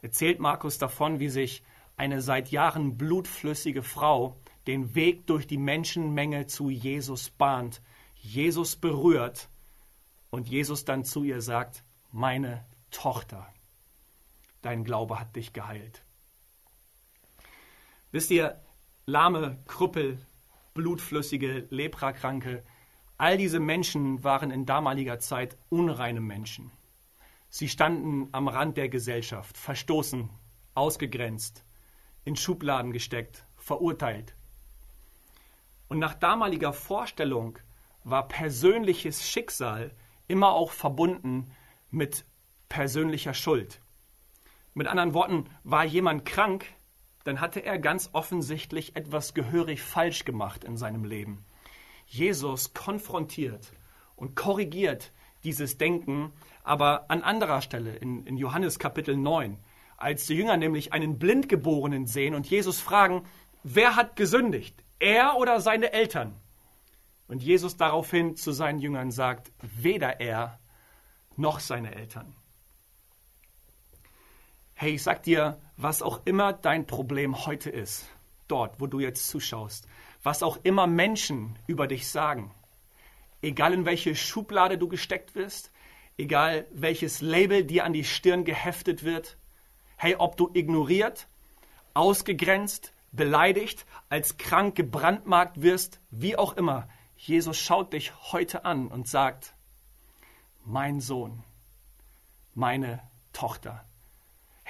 erzählt 0.00 0.40
Markus 0.40 0.78
davon, 0.78 1.20
wie 1.20 1.28
sich 1.28 1.62
eine 1.98 2.22
seit 2.22 2.50
Jahren 2.50 2.96
blutflüssige 2.96 3.82
Frau 3.82 4.40
den 4.66 4.94
Weg 4.94 5.26
durch 5.26 5.46
die 5.46 5.58
Menschenmenge 5.58 6.46
zu 6.46 6.70
Jesus 6.70 7.28
bahnt, 7.28 7.82
Jesus 8.14 8.76
berührt 8.76 9.50
und 10.30 10.48
Jesus 10.48 10.86
dann 10.86 11.04
zu 11.04 11.22
ihr 11.22 11.42
sagt, 11.42 11.84
meine 12.12 12.64
Tochter, 12.90 13.46
dein 14.62 14.84
Glaube 14.84 15.20
hat 15.20 15.36
dich 15.36 15.52
geheilt. 15.52 16.02
Wisst 18.10 18.30
ihr, 18.30 18.58
lahme, 19.04 19.62
Krüppel, 19.66 20.26
blutflüssige, 20.74 21.66
Leprakranke, 21.70 22.64
all 23.16 23.38
diese 23.38 23.60
Menschen 23.60 24.24
waren 24.24 24.50
in 24.50 24.66
damaliger 24.66 25.20
Zeit 25.20 25.56
unreine 25.70 26.20
Menschen. 26.20 26.72
Sie 27.48 27.68
standen 27.68 28.28
am 28.32 28.48
Rand 28.48 28.76
der 28.76 28.88
Gesellschaft, 28.88 29.56
verstoßen, 29.56 30.28
ausgegrenzt, 30.74 31.64
in 32.24 32.34
Schubladen 32.34 32.92
gesteckt, 32.92 33.46
verurteilt. 33.56 34.34
Und 35.88 36.00
nach 36.00 36.14
damaliger 36.14 36.72
Vorstellung 36.72 37.58
war 38.02 38.26
persönliches 38.26 39.28
Schicksal 39.28 39.92
immer 40.26 40.52
auch 40.52 40.72
verbunden 40.72 41.52
mit 41.90 42.24
persönlicher 42.68 43.34
Schuld. 43.34 43.80
Mit 44.74 44.88
anderen 44.88 45.14
Worten, 45.14 45.48
war 45.62 45.84
jemand 45.84 46.24
krank, 46.24 46.66
dann 47.24 47.40
hatte 47.40 47.60
er 47.60 47.78
ganz 47.78 48.10
offensichtlich 48.12 48.96
etwas 48.96 49.34
gehörig 49.34 49.82
falsch 49.82 50.24
gemacht 50.24 50.64
in 50.64 50.76
seinem 50.76 51.04
Leben. 51.04 51.44
Jesus 52.06 52.74
konfrontiert 52.74 53.72
und 54.14 54.36
korrigiert 54.36 55.12
dieses 55.42 55.78
Denken, 55.78 56.32
aber 56.62 57.10
an 57.10 57.22
anderer 57.22 57.60
Stelle, 57.60 57.96
in, 57.96 58.26
in 58.26 58.36
Johannes 58.36 58.78
Kapitel 58.78 59.16
9, 59.16 59.58
als 59.96 60.26
die 60.26 60.34
Jünger 60.34 60.56
nämlich 60.56 60.92
einen 60.92 61.18
Blindgeborenen 61.18 62.06
sehen 62.06 62.34
und 62.34 62.48
Jesus 62.48 62.80
fragen, 62.80 63.24
wer 63.62 63.96
hat 63.96 64.16
gesündigt, 64.16 64.82
er 64.98 65.36
oder 65.38 65.60
seine 65.60 65.92
Eltern? 65.92 66.34
Und 67.26 67.42
Jesus 67.42 67.76
daraufhin 67.76 68.36
zu 68.36 68.52
seinen 68.52 68.80
Jüngern 68.80 69.10
sagt, 69.10 69.50
weder 69.60 70.20
er 70.20 70.58
noch 71.36 71.60
seine 71.60 71.94
Eltern. 71.94 72.34
Hey, 74.76 74.94
ich 74.94 75.04
sag 75.04 75.22
dir, 75.22 75.60
was 75.76 76.02
auch 76.02 76.22
immer 76.24 76.52
dein 76.52 76.84
Problem 76.84 77.46
heute 77.46 77.70
ist, 77.70 78.06
dort, 78.48 78.80
wo 78.80 78.88
du 78.88 78.98
jetzt 78.98 79.28
zuschaust, 79.28 79.86
was 80.24 80.42
auch 80.42 80.58
immer 80.64 80.88
Menschen 80.88 81.56
über 81.68 81.86
dich 81.86 82.08
sagen, 82.08 82.52
egal 83.40 83.72
in 83.72 83.84
welche 83.84 84.16
Schublade 84.16 84.76
du 84.76 84.88
gesteckt 84.88 85.36
wirst, 85.36 85.70
egal 86.18 86.66
welches 86.72 87.20
Label 87.20 87.62
dir 87.64 87.84
an 87.84 87.92
die 87.92 88.02
Stirn 88.02 88.44
geheftet 88.44 89.04
wird, 89.04 89.36
hey, 89.96 90.16
ob 90.18 90.36
du 90.36 90.50
ignoriert, 90.52 91.28
ausgegrenzt, 91.94 92.92
beleidigt, 93.12 93.86
als 94.08 94.38
krank 94.38 94.74
gebrandmarkt 94.74 95.62
wirst, 95.62 96.00
wie 96.10 96.36
auch 96.36 96.56
immer, 96.56 96.88
Jesus 97.16 97.58
schaut 97.58 97.92
dich 97.92 98.12
heute 98.32 98.64
an 98.64 98.88
und 98.88 99.06
sagt, 99.06 99.54
mein 100.64 101.00
Sohn, 101.00 101.44
meine 102.54 103.00
Tochter. 103.32 103.84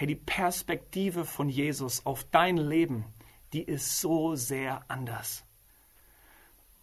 Hey, 0.04 0.08
die 0.08 0.16
Perspektive 0.16 1.24
von 1.24 1.48
Jesus 1.48 2.04
auf 2.04 2.24
dein 2.24 2.58
Leben, 2.58 3.06
die 3.54 3.62
ist 3.62 4.02
so 4.02 4.34
sehr 4.34 4.84
anders. 4.88 5.46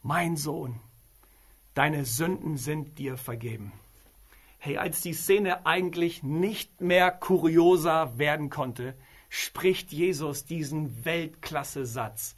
Mein 0.01 0.37
Sohn, 0.37 0.79
deine 1.75 2.05
Sünden 2.05 2.57
sind 2.57 2.97
dir 2.97 3.17
vergeben. 3.17 3.73
Hey, 4.57 4.77
als 4.77 5.01
die 5.01 5.13
Szene 5.13 5.67
eigentlich 5.67 6.23
nicht 6.23 6.81
mehr 6.81 7.11
kurioser 7.11 8.17
werden 8.17 8.49
konnte, 8.49 8.95
spricht 9.29 9.91
Jesus 9.91 10.45
diesen 10.45 11.05
Weltklasse-Satz. 11.05 12.37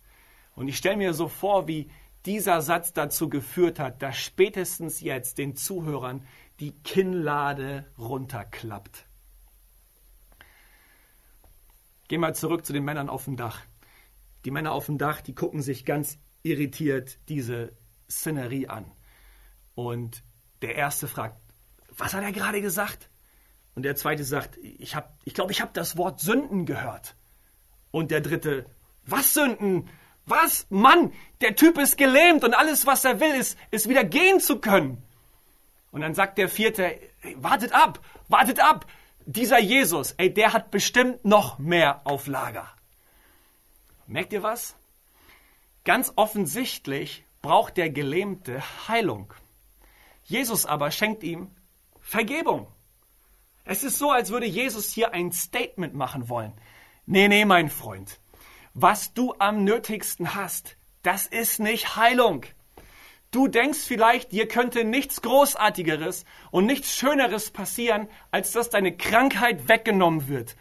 Und 0.54 0.68
ich 0.68 0.76
stelle 0.76 0.98
mir 0.98 1.14
so 1.14 1.30
vor, 1.30 1.66
wie 1.70 1.90
dieser 2.26 2.62
Satz 2.62 2.92
dazu 2.92 3.30
geführt 3.30 3.80
hat, 3.80 4.02
dass 4.02 4.18
spätestens 4.18 5.00
jetzt 5.00 5.38
den 5.38 5.56
Zuhörern 5.56 6.28
die 6.60 6.74
Kinnlade 6.84 7.90
runterklappt. 7.98 9.06
Gehen 12.08 12.22
wir 12.22 12.34
zurück 12.34 12.66
zu 12.66 12.74
den 12.74 12.84
Männern 12.84 13.10
auf 13.10 13.26
dem 13.26 13.38
Dach. 13.38 13.62
Die 14.46 14.52
Männer 14.52 14.74
auf 14.74 14.88
dem 14.88 14.98
Dach, 14.98 15.22
die 15.22 15.36
gucken 15.36 15.62
sich 15.62 15.86
ganz 15.86 16.18
irritiert 16.44 17.18
diese 17.30 17.74
Szenerie 18.10 18.68
an. 18.68 18.92
Und 19.76 20.24
der 20.62 20.76
erste 20.76 21.08
fragt, 21.08 21.38
was 21.98 22.14
hat 22.14 22.24
er 22.24 22.32
gerade 22.32 22.62
gesagt? 22.62 23.10
Und 23.76 23.84
der 23.84 23.96
zweite 23.96 24.24
sagt, 24.24 24.58
ich 24.58 24.92
glaube, 24.92 25.10
ich, 25.24 25.34
glaub, 25.34 25.52
ich 25.52 25.62
habe 25.62 25.72
das 25.74 25.98
Wort 25.98 26.20
Sünden 26.20 26.66
gehört. 26.66 27.16
Und 27.92 28.12
der 28.12 28.22
dritte, 28.22 28.66
was 29.06 29.34
Sünden? 29.34 29.90
Was? 30.26 30.68
Mann, 30.70 31.12
der 31.42 31.56
Typ 31.56 31.78
ist 31.78 31.98
gelähmt 31.98 32.44
und 32.44 32.54
alles, 32.54 32.86
was 32.86 33.04
er 33.04 33.20
will, 33.20 33.36
ist, 33.36 33.58
ist 33.72 33.90
wieder 33.90 34.04
gehen 34.04 34.40
zu 34.40 34.60
können. 34.60 35.04
Und 35.92 36.02
dann 36.02 36.14
sagt 36.14 36.38
der 36.38 36.50
vierte, 36.50 36.98
wartet 37.36 37.74
ab, 37.74 38.00
wartet 38.28 38.60
ab. 38.60 38.86
Dieser 39.26 39.60
Jesus, 39.60 40.14
ey, 40.18 40.34
der 40.34 40.54
hat 40.54 40.72
bestimmt 40.72 41.24
noch 41.26 41.60
mehr 41.60 42.02
auf 42.06 42.28
Lager. 42.28 42.70
Merkt 44.08 44.34
ihr 44.34 44.44
was? 44.44 44.76
Ganz 45.86 46.14
offensichtlich 46.16 47.24
braucht 47.42 47.78
der 47.78 47.90
Gelähmte 47.90 48.62
Heilung. 48.88 49.34
Jesus 50.24 50.66
aber 50.66 50.92
schenkt 50.92 51.24
ihm 51.24 51.52
Vergebung. 52.00 52.68
Es 53.66 53.84
ist 53.84 53.98
so, 53.98 54.12
als 54.12 54.30
würde 54.30 54.46
Jesus 54.46 54.92
hier 54.92 55.14
ein 55.14 55.32
Statement 55.32 55.94
machen 55.94 56.30
wollen. 56.30 56.54
Nee, 57.06 57.28
nee, 57.28 57.46
mein 57.46 57.70
Freund 57.70 58.20
was 58.74 59.14
du 59.14 59.36
am 59.38 59.64
nötigsten 59.64 60.36
hast, 60.36 60.78
das 61.04 61.28
ist 61.28 61.60
nicht 61.60 61.96
Heilung. 61.96 62.46
Du 63.34 63.48
denkst 63.48 63.80
vielleicht, 63.80 64.32
dir 64.32 64.48
könnte 64.48 64.84
nichts 64.84 65.24
Großartigeres 65.24 66.24
und 66.52 66.68
nichts 66.68 66.96
Schöneres 66.96 67.50
passieren, 67.50 68.08
als 68.30 68.52
dass 68.52 68.70
deine 68.70 68.96
Krankheit 68.96 69.68
weggenommen 69.68 70.28
wird. 70.28 70.56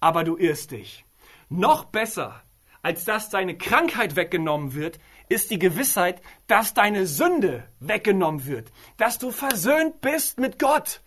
Aber 0.00 0.22
du 0.22 0.36
irrst 0.36 0.72
dich. 0.72 1.06
Noch 1.48 1.86
besser, 1.86 2.42
als 2.82 3.06
dass 3.06 3.30
deine 3.30 3.56
Krankheit 3.56 4.16
weggenommen 4.16 4.74
wird, 4.74 4.98
ist 5.30 5.50
die 5.50 5.58
Gewissheit, 5.58 6.20
dass 6.46 6.74
deine 6.74 7.06
Sünde 7.06 7.64
weggenommen 7.78 8.44
wird, 8.44 8.70
dass 8.98 9.18
du 9.18 9.30
versöhnt 9.30 10.02
bist 10.02 10.38
mit 10.38 10.58
Gott. 10.58 11.00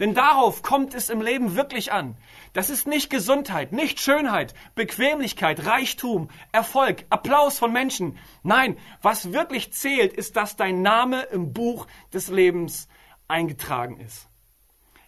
Denn 0.00 0.14
darauf 0.14 0.62
kommt 0.62 0.94
es 0.94 1.10
im 1.10 1.20
Leben 1.20 1.56
wirklich 1.56 1.92
an. 1.92 2.16
Das 2.54 2.70
ist 2.70 2.86
nicht 2.86 3.10
Gesundheit, 3.10 3.70
nicht 3.72 4.00
Schönheit, 4.00 4.54
Bequemlichkeit, 4.74 5.66
Reichtum, 5.66 6.30
Erfolg, 6.52 7.04
Applaus 7.10 7.58
von 7.58 7.70
Menschen. 7.70 8.18
Nein, 8.42 8.78
was 9.02 9.32
wirklich 9.32 9.72
zählt, 9.74 10.14
ist, 10.14 10.36
dass 10.36 10.56
dein 10.56 10.80
Name 10.80 11.22
im 11.24 11.52
Buch 11.52 11.86
des 12.14 12.28
Lebens 12.28 12.88
eingetragen 13.28 14.00
ist. 14.00 14.26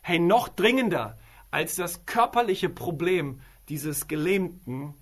Hey, 0.03 0.19
noch 0.19 0.49
dringender 0.49 1.19
als 1.51 1.77
das 1.77 2.05
körperliche 2.05 2.69
Problem 2.69 3.41
dieses 3.71 4.09
Gelähmten 4.09 4.95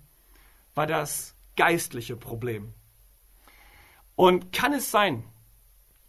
war 0.73 0.87
das 0.87 1.35
geistliche 1.57 2.15
Problem. 2.15 2.73
Und 4.15 4.53
kann 4.53 4.71
es 4.71 4.89
sein, 4.89 5.25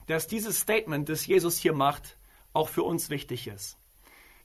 dass 0.07 0.29
dieses 0.29 0.61
Statement, 0.61 1.09
das 1.09 1.27
Jesus 1.27 1.59
hier 1.59 1.73
macht, 1.73 2.17
auch 2.53 2.69
für 2.69 2.83
uns 2.83 3.11
wichtig 3.11 3.47
ist? 3.47 3.79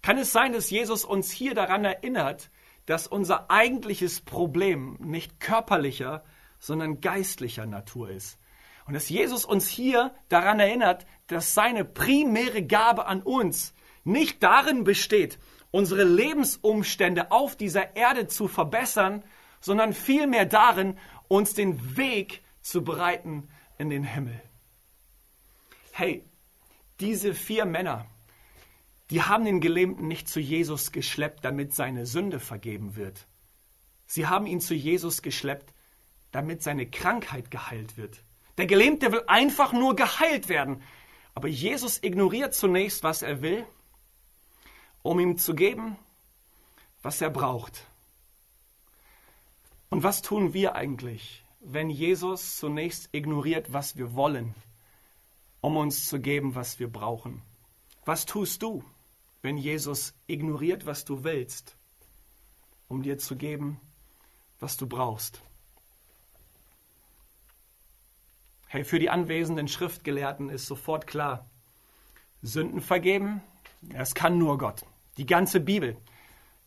Kann 0.01 0.17
es 0.17 0.31
sein, 0.31 0.53
dass 0.53 0.69
Jesus 0.69 1.03
uns 1.03 1.31
hier 1.31 1.53
daran 1.53 1.83
erinnert, 1.85 2.49
dass 2.85 3.07
unser 3.07 3.51
eigentliches 3.51 4.21
Problem 4.21 4.97
nicht 4.99 5.39
körperlicher, 5.39 6.23
sondern 6.59 7.01
geistlicher 7.01 7.65
Natur 7.65 8.09
ist? 8.09 8.39
Und 8.85 8.93
dass 8.93 9.09
Jesus 9.09 9.43
uns 9.43 9.67
hier 9.67 10.15
daran 10.29 10.59
erinnert, 10.59 11.05
dass 11.27 11.53
seine 11.53 11.83
primäre 11.83 12.63
Gabe 12.63 13.05
an 13.05 13.21
uns 13.21 13.73
nicht 14.05 14.41
darin 14.41 14.85
besteht, 14.85 15.39
unsere 15.71 16.05
Lebensumstände 16.05 17.31
auf 17.31 17.57
dieser 17.57 17.97
Erde 17.97 18.27
zu 18.27 18.47
verbessern, 18.47 19.23
sondern 19.59 19.93
vielmehr 19.93 20.45
darin, 20.45 20.97
uns 21.27 21.53
den 21.53 21.97
Weg 21.97 22.41
zu 22.61 22.83
bereiten 22.83 23.49
in 23.77 23.89
den 23.89 24.03
Himmel. 24.03 24.41
Hey, 25.91 26.23
diese 26.99 27.33
vier 27.33 27.65
Männer, 27.65 28.05
die 29.09 29.23
haben 29.23 29.45
den 29.45 29.61
Gelähmten 29.61 30.07
nicht 30.07 30.27
zu 30.27 30.39
Jesus 30.39 30.91
geschleppt, 30.91 31.45
damit 31.45 31.73
seine 31.73 32.05
Sünde 32.05 32.39
vergeben 32.39 32.95
wird. 32.95 33.27
Sie 34.05 34.27
haben 34.27 34.47
ihn 34.47 34.61
zu 34.61 34.73
Jesus 34.73 35.21
geschleppt, 35.21 35.73
damit 36.31 36.63
seine 36.63 36.89
Krankheit 36.89 37.51
geheilt 37.51 37.97
wird. 37.97 38.21
Der 38.57 38.65
Gelähmte 38.65 39.11
will 39.11 39.23
einfach 39.27 39.73
nur 39.73 39.95
geheilt 39.95 40.49
werden. 40.49 40.81
Aber 41.35 41.47
Jesus 41.47 42.01
ignoriert 42.01 42.53
zunächst, 42.53 43.03
was 43.03 43.21
er 43.21 43.41
will, 43.41 43.65
um 45.03 45.19
ihm 45.19 45.37
zu 45.37 45.53
geben, 45.53 45.97
was 47.03 47.21
er 47.21 47.29
braucht. 47.29 47.85
Und 49.89 50.03
was 50.03 50.21
tun 50.21 50.53
wir 50.53 50.75
eigentlich, 50.75 51.43
wenn 51.59 51.89
Jesus 51.89 52.57
zunächst 52.57 53.09
ignoriert, 53.13 53.71
was 53.71 53.97
wir 53.97 54.15
wollen, 54.15 54.55
um 55.61 55.77
uns 55.77 56.07
zu 56.07 56.19
geben, 56.19 56.55
was 56.55 56.79
wir 56.79 56.91
brauchen? 56.91 57.41
Was 58.05 58.25
tust 58.25 58.61
du, 58.63 58.83
wenn 59.41 59.57
Jesus 59.57 60.13
ignoriert, 60.27 60.85
was 60.85 61.05
du 61.05 61.23
willst, 61.23 61.75
um 62.87 63.03
dir 63.03 63.17
zu 63.17 63.35
geben, 63.35 63.79
was 64.59 64.77
du 64.77 64.87
brauchst? 64.87 65.41
Hey, 68.67 68.83
für 68.83 68.99
die 68.99 69.09
anwesenden 69.09 69.67
Schriftgelehrten 69.67 70.49
ist 70.49 70.65
sofort 70.65 71.07
klar, 71.07 71.45
Sünden 72.41 72.81
vergeben, 72.81 73.41
es 73.93 74.13
kann 74.13 74.37
nur 74.37 74.57
Gott. 74.57 74.83
Die 75.17 75.25
ganze 75.25 75.59
Bibel, 75.59 75.97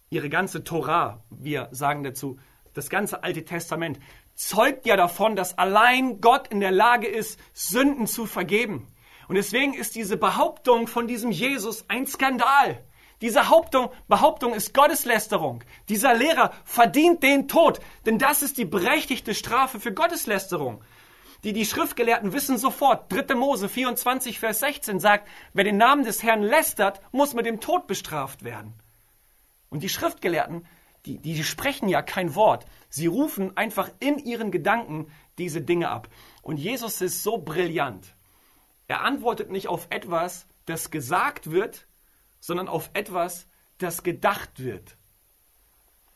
ihre 0.09 0.29
ganze 0.29 0.65
Torah, 0.65 1.23
wir 1.31 1.69
sagen 1.73 2.03
dazu, 2.03 2.39
das 2.75 2.89
ganze 2.89 3.23
Alte 3.23 3.45
Testament, 3.45 4.01
zeugt 4.41 4.87
ja 4.87 4.97
davon, 4.97 5.37
dass 5.37 5.59
allein 5.59 6.21
Gott 6.21 6.49
in 6.49 6.61
der 6.61 6.71
Lage 6.71 7.07
ist, 7.07 7.39
Sünden 7.53 8.07
zu 8.07 8.25
vergeben. 8.27 8.89
Und 9.29 9.35
deswegen 9.35 9.75
ist 9.75 9.95
diese 9.95 10.17
Behauptung 10.17 10.87
von 10.87 11.07
diesem 11.07 11.31
Jesus 11.31 11.85
ein 11.89 12.07
Skandal. 12.07 12.83
Diese 13.21 13.41
Behauptung, 13.41 13.91
Behauptung 14.09 14.55
ist 14.55 14.73
Gotteslästerung. 14.73 15.63
Dieser 15.91 16.15
Lehrer 16.15 16.53
verdient 16.65 17.23
den 17.23 17.49
Tod, 17.49 17.81
denn 18.07 18.19
das 18.19 18.43
ist 18.43 18.57
die 18.57 18.65
berechtigte 18.65 19.35
Strafe 19.35 19.79
für 19.79 19.93
Gotteslästerung. 19.93 20.83
Die, 21.45 21.53
die 21.53 21.67
Schriftgelehrten 21.67 22.33
wissen 22.33 22.57
sofort, 22.57 23.13
3. 23.13 23.35
Mose 23.35 23.69
24, 23.69 24.41
Vers 24.41 24.61
16 24.61 25.01
sagt, 25.01 25.29
wer 25.53 25.65
den 25.65 25.77
Namen 25.77 26.05
des 26.05 26.23
Herrn 26.23 26.43
lästert, 26.43 27.01
muss 27.13 27.35
mit 27.35 27.45
dem 27.45 27.61
Tod 27.61 27.87
bestraft 27.87 28.43
werden. 28.43 28.73
Und 29.69 29.83
die 29.83 29.89
Schriftgelehrten, 29.91 30.67
die, 31.07 31.19
die 31.19 31.43
sprechen 31.45 31.89
ja 31.89 32.03
kein 32.03 32.35
Wort. 32.35 32.67
Sie 32.89 33.07
rufen 33.07 33.57
einfach 33.57 33.91
in 34.01 34.19
ihren 34.19 34.51
Gedanken 34.51 35.11
diese 35.39 35.63
Dinge 35.63 35.89
ab. 35.89 36.09
Und 36.43 36.59
Jesus 36.59 37.01
ist 37.01 37.23
so 37.23 37.39
brillant. 37.39 38.15
Er 38.89 39.03
antwortet 39.03 39.51
nicht 39.51 39.69
auf 39.69 39.87
etwas, 39.91 40.47
das 40.67 40.91
gesagt 40.91 41.51
wird, 41.51 41.87
sondern 42.41 42.69
auf 42.69 42.91
etwas, 42.93 43.47
das 43.79 44.03
gedacht 44.03 44.63
wird. 44.63 44.97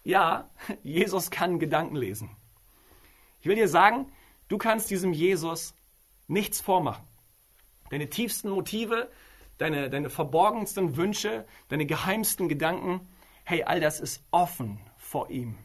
Ja, 0.03 0.51
Jesus 0.83 1.31
kann 1.31 1.59
Gedanken 1.59 1.97
lesen. 1.97 2.31
Ich 3.41 3.47
will 3.47 3.57
dir 3.57 3.69
sagen, 3.69 4.11
Du 4.49 4.59
kannst 4.59 4.91
diesem 4.91 5.13
Jesus 5.13 5.75
nichts 6.29 6.61
vormachen. 6.61 7.05
Deine 7.91 8.09
tiefsten 8.09 8.51
Motive, 8.51 9.11
deine, 9.59 9.89
deine 9.91 10.11
verborgensten 10.11 10.97
Wünsche, 10.97 11.47
deine 11.69 11.87
geheimsten 11.87 12.49
Gedanken, 12.49 13.09
hey, 13.45 13.63
all 13.63 13.81
das 13.81 14.01
ist 14.01 14.25
offen 14.31 14.81
vor 14.97 15.31
ihm. 15.31 15.57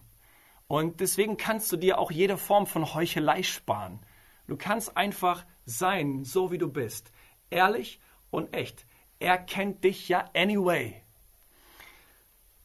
Und 0.68 1.00
deswegen 1.00 1.38
kannst 1.38 1.72
du 1.72 1.78
dir 1.78 1.98
auch 1.98 2.12
jede 2.12 2.38
Form 2.38 2.68
von 2.68 2.94
Heuchelei 2.94 3.42
sparen. 3.42 4.00
Du 4.48 4.56
kannst 4.56 4.96
einfach 4.96 5.46
sein, 5.66 6.24
so 6.24 6.52
wie 6.52 6.58
du 6.58 6.72
bist. 6.72 7.12
Ehrlich 7.50 8.00
und 8.30 8.54
echt. 8.56 8.86
Er 9.20 9.38
kennt 9.38 9.84
dich 9.84 10.10
ja 10.10 10.30
anyway. 10.36 11.02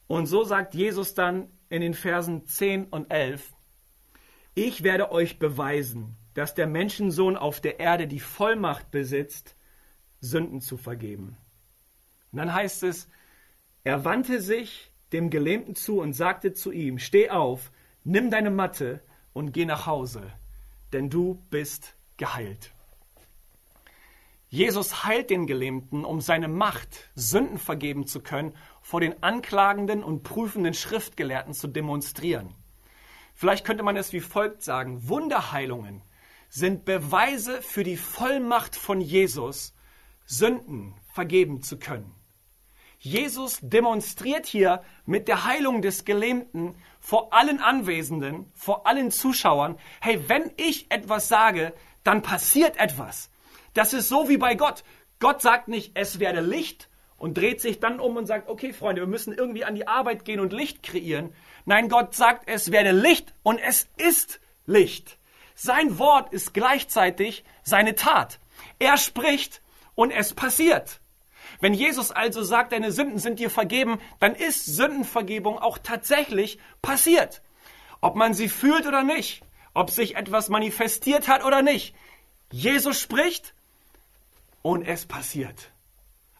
Und 0.07 0.27
so 0.27 0.43
sagt 0.43 0.75
Jesus 0.75 1.15
dann 1.15 1.49
in 1.69 1.81
den 1.81 1.93
Versen 1.93 2.45
10 2.45 2.85
und 2.85 3.11
11, 3.11 3.55
ich 4.53 4.83
werde 4.83 5.11
euch 5.11 5.39
beweisen, 5.39 6.15
dass 6.33 6.53
der 6.53 6.67
Menschensohn 6.67 7.37
auf 7.37 7.59
der 7.59 7.79
Erde 7.79 8.07
die 8.07 8.19
Vollmacht 8.19 8.91
besitzt, 8.91 9.55
Sünden 10.21 10.61
zu 10.61 10.77
vergeben. 10.77 11.37
Und 12.31 12.37
dann 12.37 12.53
heißt 12.53 12.83
es, 12.83 13.09
er 13.83 14.05
wandte 14.05 14.41
sich 14.41 14.93
dem 15.13 15.29
Gelähmten 15.29 15.75
zu 15.75 15.99
und 15.99 16.13
sagte 16.13 16.53
zu 16.53 16.71
ihm, 16.71 16.99
steh 16.99 17.29
auf, 17.29 17.71
nimm 18.03 18.29
deine 18.29 18.51
Matte 18.51 19.01
und 19.33 19.51
geh 19.51 19.65
nach 19.65 19.85
Hause, 19.85 20.23
denn 20.93 21.09
du 21.09 21.41
bist 21.49 21.95
geheilt. 22.17 22.71
Jesus 24.49 25.03
heilt 25.03 25.29
den 25.31 25.47
Gelähmten, 25.47 26.05
um 26.05 26.21
seine 26.21 26.47
Macht, 26.47 27.09
Sünden 27.15 27.57
vergeben 27.57 28.07
zu 28.07 28.21
können, 28.21 28.55
vor 28.81 29.01
den 29.01 29.21
anklagenden 29.21 30.03
und 30.03 30.23
prüfenden 30.23 30.73
Schriftgelehrten 30.73 31.53
zu 31.53 31.67
demonstrieren. 31.67 32.55
Vielleicht 33.33 33.65
könnte 33.65 33.83
man 33.83 33.97
es 33.97 34.13
wie 34.13 34.21
folgt 34.21 34.63
sagen. 34.63 35.09
Wunderheilungen 35.09 36.01
sind 36.47 36.85
Beweise 36.85 37.61
für 37.61 37.83
die 37.83 37.97
Vollmacht 37.97 38.77
von 38.77 39.01
Jesus, 39.01 39.73
Sünden 40.25 40.93
vergeben 41.13 41.61
zu 41.61 41.77
können. 41.77 42.15
Jesus 42.99 43.59
demonstriert 43.61 44.45
hier 44.45 44.81
mit 45.05 45.27
der 45.27 45.45
Heilung 45.45 45.81
des 45.81 46.05
Gelähmten 46.05 46.75
vor 46.99 47.33
allen 47.33 47.59
Anwesenden, 47.59 48.51
vor 48.55 48.87
allen 48.87 49.11
Zuschauern, 49.11 49.77
hey, 50.01 50.27
wenn 50.27 50.51
ich 50.57 50.91
etwas 50.91 51.27
sage, 51.27 51.73
dann 52.03 52.21
passiert 52.21 52.77
etwas. 52.77 53.29
Das 53.73 53.93
ist 53.93 54.09
so 54.09 54.29
wie 54.29 54.37
bei 54.37 54.55
Gott. 54.55 54.83
Gott 55.19 55.41
sagt 55.41 55.67
nicht, 55.67 55.91
es 55.95 56.19
werde 56.19 56.41
Licht 56.41 56.89
und 57.17 57.37
dreht 57.37 57.61
sich 57.61 57.79
dann 57.79 57.99
um 57.99 58.17
und 58.17 58.25
sagt, 58.25 58.49
okay 58.49 58.73
Freunde, 58.73 59.01
wir 59.01 59.07
müssen 59.07 59.33
irgendwie 59.33 59.65
an 59.65 59.75
die 59.75 59.87
Arbeit 59.87 60.25
gehen 60.25 60.39
und 60.39 60.53
Licht 60.53 60.83
kreieren, 60.83 61.33
Nein, 61.65 61.89
Gott 61.89 62.13
sagt, 62.13 62.47
es 62.47 62.71
werde 62.71 62.91
Licht 62.91 63.33
und 63.41 63.57
es 63.57 63.87
ist 63.97 64.39
Licht. 64.67 65.17
Sein 65.55 65.97
Wort 65.97 66.31
ist 66.31 66.53
gleichzeitig 66.53 67.43
seine 67.63 67.95
Tat. 67.95 68.39
Er 68.77 68.97
spricht 68.97 69.63
und 69.95 70.11
es 70.11 70.33
passiert. 70.33 70.99
Wenn 71.65 71.73
Jesus 71.73 72.11
also 72.11 72.43
sagt, 72.43 72.73
deine 72.73 72.91
Sünden 72.91 73.17
sind 73.17 73.39
dir 73.39 73.49
vergeben, 73.49 73.99
dann 74.19 74.35
ist 74.35 74.67
Sündenvergebung 74.67 75.57
auch 75.57 75.79
tatsächlich 75.79 76.59
passiert. 76.83 77.41
Ob 78.01 78.15
man 78.15 78.35
sie 78.35 78.49
fühlt 78.49 78.85
oder 78.85 79.01
nicht, 79.01 79.41
ob 79.73 79.89
sich 79.89 80.15
etwas 80.15 80.49
manifestiert 80.49 81.27
hat 81.27 81.43
oder 81.43 81.63
nicht. 81.63 81.95
Jesus 82.51 83.01
spricht 83.01 83.55
und 84.61 84.83
es 84.83 85.07
passiert. 85.07 85.71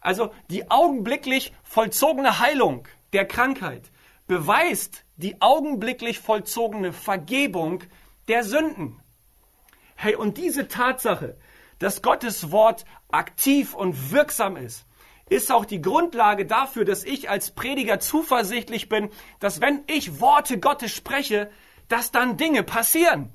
Also 0.00 0.32
die 0.48 0.70
augenblicklich 0.70 1.52
vollzogene 1.64 2.38
Heilung 2.38 2.86
der 3.12 3.26
Krankheit 3.26 3.90
beweist 4.28 5.02
die 5.16 5.42
augenblicklich 5.42 6.20
vollzogene 6.20 6.92
Vergebung 6.92 7.82
der 8.28 8.44
Sünden. 8.44 9.02
Hey, 9.96 10.14
und 10.14 10.38
diese 10.38 10.68
Tatsache, 10.68 11.36
dass 11.80 12.00
Gottes 12.00 12.52
Wort 12.52 12.84
aktiv 13.10 13.74
und 13.74 14.12
wirksam 14.12 14.56
ist, 14.56 14.85
ist 15.28 15.50
auch 15.50 15.64
die 15.64 15.82
Grundlage 15.82 16.46
dafür, 16.46 16.84
dass 16.84 17.04
ich 17.04 17.28
als 17.28 17.50
Prediger 17.50 17.98
zuversichtlich 17.98 18.88
bin, 18.88 19.10
dass 19.40 19.60
wenn 19.60 19.82
ich 19.88 20.20
Worte 20.20 20.58
Gottes 20.58 20.92
spreche, 20.92 21.50
dass 21.88 22.12
dann 22.12 22.36
Dinge 22.36 22.62
passieren. 22.62 23.30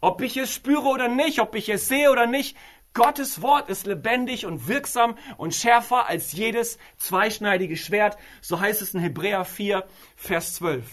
Ob 0.00 0.20
ich 0.22 0.36
es 0.36 0.52
spüre 0.52 0.88
oder 0.88 1.08
nicht, 1.08 1.40
ob 1.40 1.54
ich 1.54 1.68
es 1.68 1.88
sehe 1.88 2.10
oder 2.10 2.26
nicht, 2.26 2.56
Gottes 2.94 3.42
Wort 3.42 3.68
ist 3.68 3.86
lebendig 3.86 4.46
und 4.46 4.68
wirksam 4.68 5.18
und 5.36 5.54
schärfer 5.54 6.06
als 6.08 6.32
jedes 6.32 6.78
zweischneidige 6.96 7.76
Schwert. 7.76 8.16
So 8.40 8.60
heißt 8.60 8.80
es 8.82 8.94
in 8.94 9.00
Hebräer 9.00 9.44
4, 9.44 9.84
Vers 10.16 10.54
12. 10.54 10.84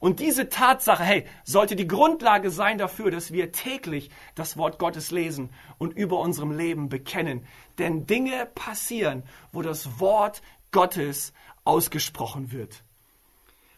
Und 0.00 0.20
diese 0.20 0.48
Tatsache, 0.48 1.02
hey, 1.02 1.26
sollte 1.44 1.74
die 1.74 1.88
Grundlage 1.88 2.50
sein 2.50 2.78
dafür, 2.78 3.10
dass 3.10 3.32
wir 3.32 3.50
täglich 3.50 4.10
das 4.36 4.56
Wort 4.56 4.78
Gottes 4.78 5.10
lesen 5.10 5.50
und 5.78 5.96
über 5.96 6.20
unserem 6.20 6.56
Leben 6.56 6.88
bekennen. 6.88 7.44
Denn 7.78 8.06
Dinge 8.06 8.46
passieren, 8.54 9.24
wo 9.52 9.62
das 9.62 9.98
Wort 9.98 10.40
Gottes 10.70 11.32
ausgesprochen 11.64 12.52
wird. 12.52 12.82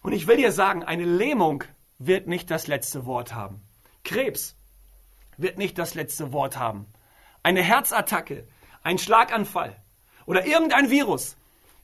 Und 0.03 0.13
ich 0.13 0.27
will 0.27 0.37
dir 0.37 0.53
sagen, 0.53 0.83
eine 0.83 1.05
Lähmung 1.05 1.65
wird 1.99 2.27
nicht 2.27 2.51
das 2.51 2.67
letzte 2.67 3.07
Wort 3.07 3.35
haben. 3.35 3.63
Krebs 4.05 4.57
wird 5.37 5.59
nicht 5.59 5.79
das 5.79 5.95
letzte 5.95 6.33
Wort 6.33 6.59
haben. 6.59 6.87
Eine 7.43 7.63
Herzattacke, 7.63 8.47
ein 8.83 8.99
Schlaganfall 8.99 9.77
oder 10.27 10.47
irgendein 10.47 10.91
Virus 10.91 11.37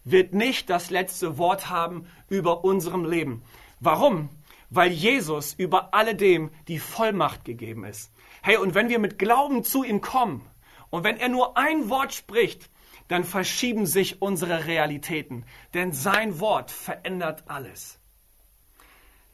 wird 0.04 0.34
nicht 0.34 0.70
das 0.70 0.90
letzte 0.90 1.38
Wort 1.38 1.68
haben 1.68 2.06
über 2.28 2.64
unserem 2.64 3.04
Leben. 3.04 3.42
Warum? 3.80 4.30
Weil 4.70 4.90
Jesus 4.90 5.54
über 5.54 5.94
alledem 5.94 6.50
die 6.68 6.78
Vollmacht 6.78 7.44
gegeben 7.44 7.84
ist. 7.84 8.12
Hey, 8.42 8.56
und 8.56 8.74
wenn 8.74 8.88
wir 8.88 8.98
mit 8.98 9.18
Glauben 9.18 9.64
zu 9.64 9.84
ihm 9.84 10.00
kommen 10.00 10.48
und 10.90 11.04
wenn 11.04 11.16
er 11.16 11.28
nur 11.28 11.56
ein 11.56 11.88
Wort 11.88 12.14
spricht, 12.14 12.70
dann 13.08 13.24
verschieben 13.24 13.86
sich 13.86 14.20
unsere 14.20 14.66
Realitäten, 14.66 15.44
denn 15.74 15.92
sein 15.92 16.40
Wort 16.40 16.70
verändert 16.70 17.44
alles. 17.46 18.00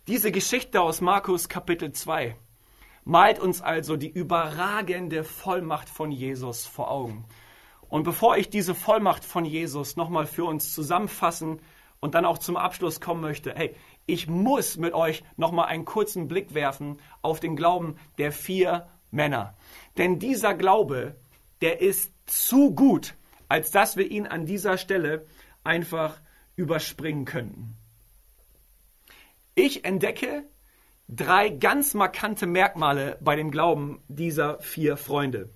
Diese 0.08 0.32
Geschichte 0.32 0.80
aus 0.80 1.00
Markus 1.00 1.48
Kapitel 1.48 1.92
2 1.92 2.36
malt 3.04 3.38
uns 3.38 3.62
also 3.62 3.96
die 3.96 4.10
überragende 4.10 5.24
Vollmacht 5.24 5.88
von 5.88 6.10
Jesus 6.10 6.66
vor 6.66 6.90
Augen. 6.90 7.24
Und 7.88 8.04
bevor 8.04 8.36
ich 8.36 8.50
diese 8.50 8.74
Vollmacht 8.74 9.24
von 9.24 9.44
Jesus 9.44 9.96
nochmal 9.96 10.26
für 10.26 10.44
uns 10.44 10.74
zusammenfassen 10.74 11.60
und 12.00 12.14
dann 12.14 12.24
auch 12.24 12.38
zum 12.38 12.56
Abschluss 12.56 13.00
kommen 13.00 13.20
möchte, 13.20 13.54
hey, 13.54 13.74
ich 14.06 14.26
muss 14.28 14.76
mit 14.76 14.94
euch 14.94 15.22
nochmal 15.36 15.66
einen 15.66 15.84
kurzen 15.84 16.28
Blick 16.28 16.54
werfen 16.54 16.98
auf 17.22 17.40
den 17.40 17.56
Glauben 17.56 17.96
der 18.18 18.32
vier 18.32 18.88
Männer. 19.10 19.54
Denn 19.96 20.18
dieser 20.18 20.54
Glaube, 20.54 21.16
der 21.60 21.80
ist 21.80 22.12
zu 22.26 22.74
gut, 22.74 23.14
als 23.48 23.70
dass 23.70 23.96
wir 23.96 24.10
ihn 24.10 24.26
an 24.26 24.46
dieser 24.46 24.78
Stelle 24.78 25.26
einfach 25.64 26.20
überspringen 26.56 27.24
könnten. 27.24 27.76
Ich 29.54 29.84
entdecke 29.84 30.44
drei 31.08 31.50
ganz 31.50 31.94
markante 31.94 32.46
Merkmale 32.46 33.18
bei 33.20 33.36
dem 33.36 33.50
Glauben 33.50 34.02
dieser 34.08 34.58
vier 34.60 34.96
Freunde. 34.96 35.50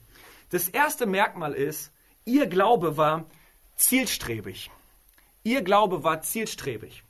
Das 0.50 0.68
erste 0.68 1.06
Merkmal 1.06 1.54
ist, 1.54 1.92
ihr 2.24 2.46
Glaube 2.46 2.96
war 2.96 3.24
zielstrebig. 3.76 4.70
Ihr 5.42 5.62
Glaube 5.62 6.04
war 6.04 6.20
zielstrebig. 6.20 7.05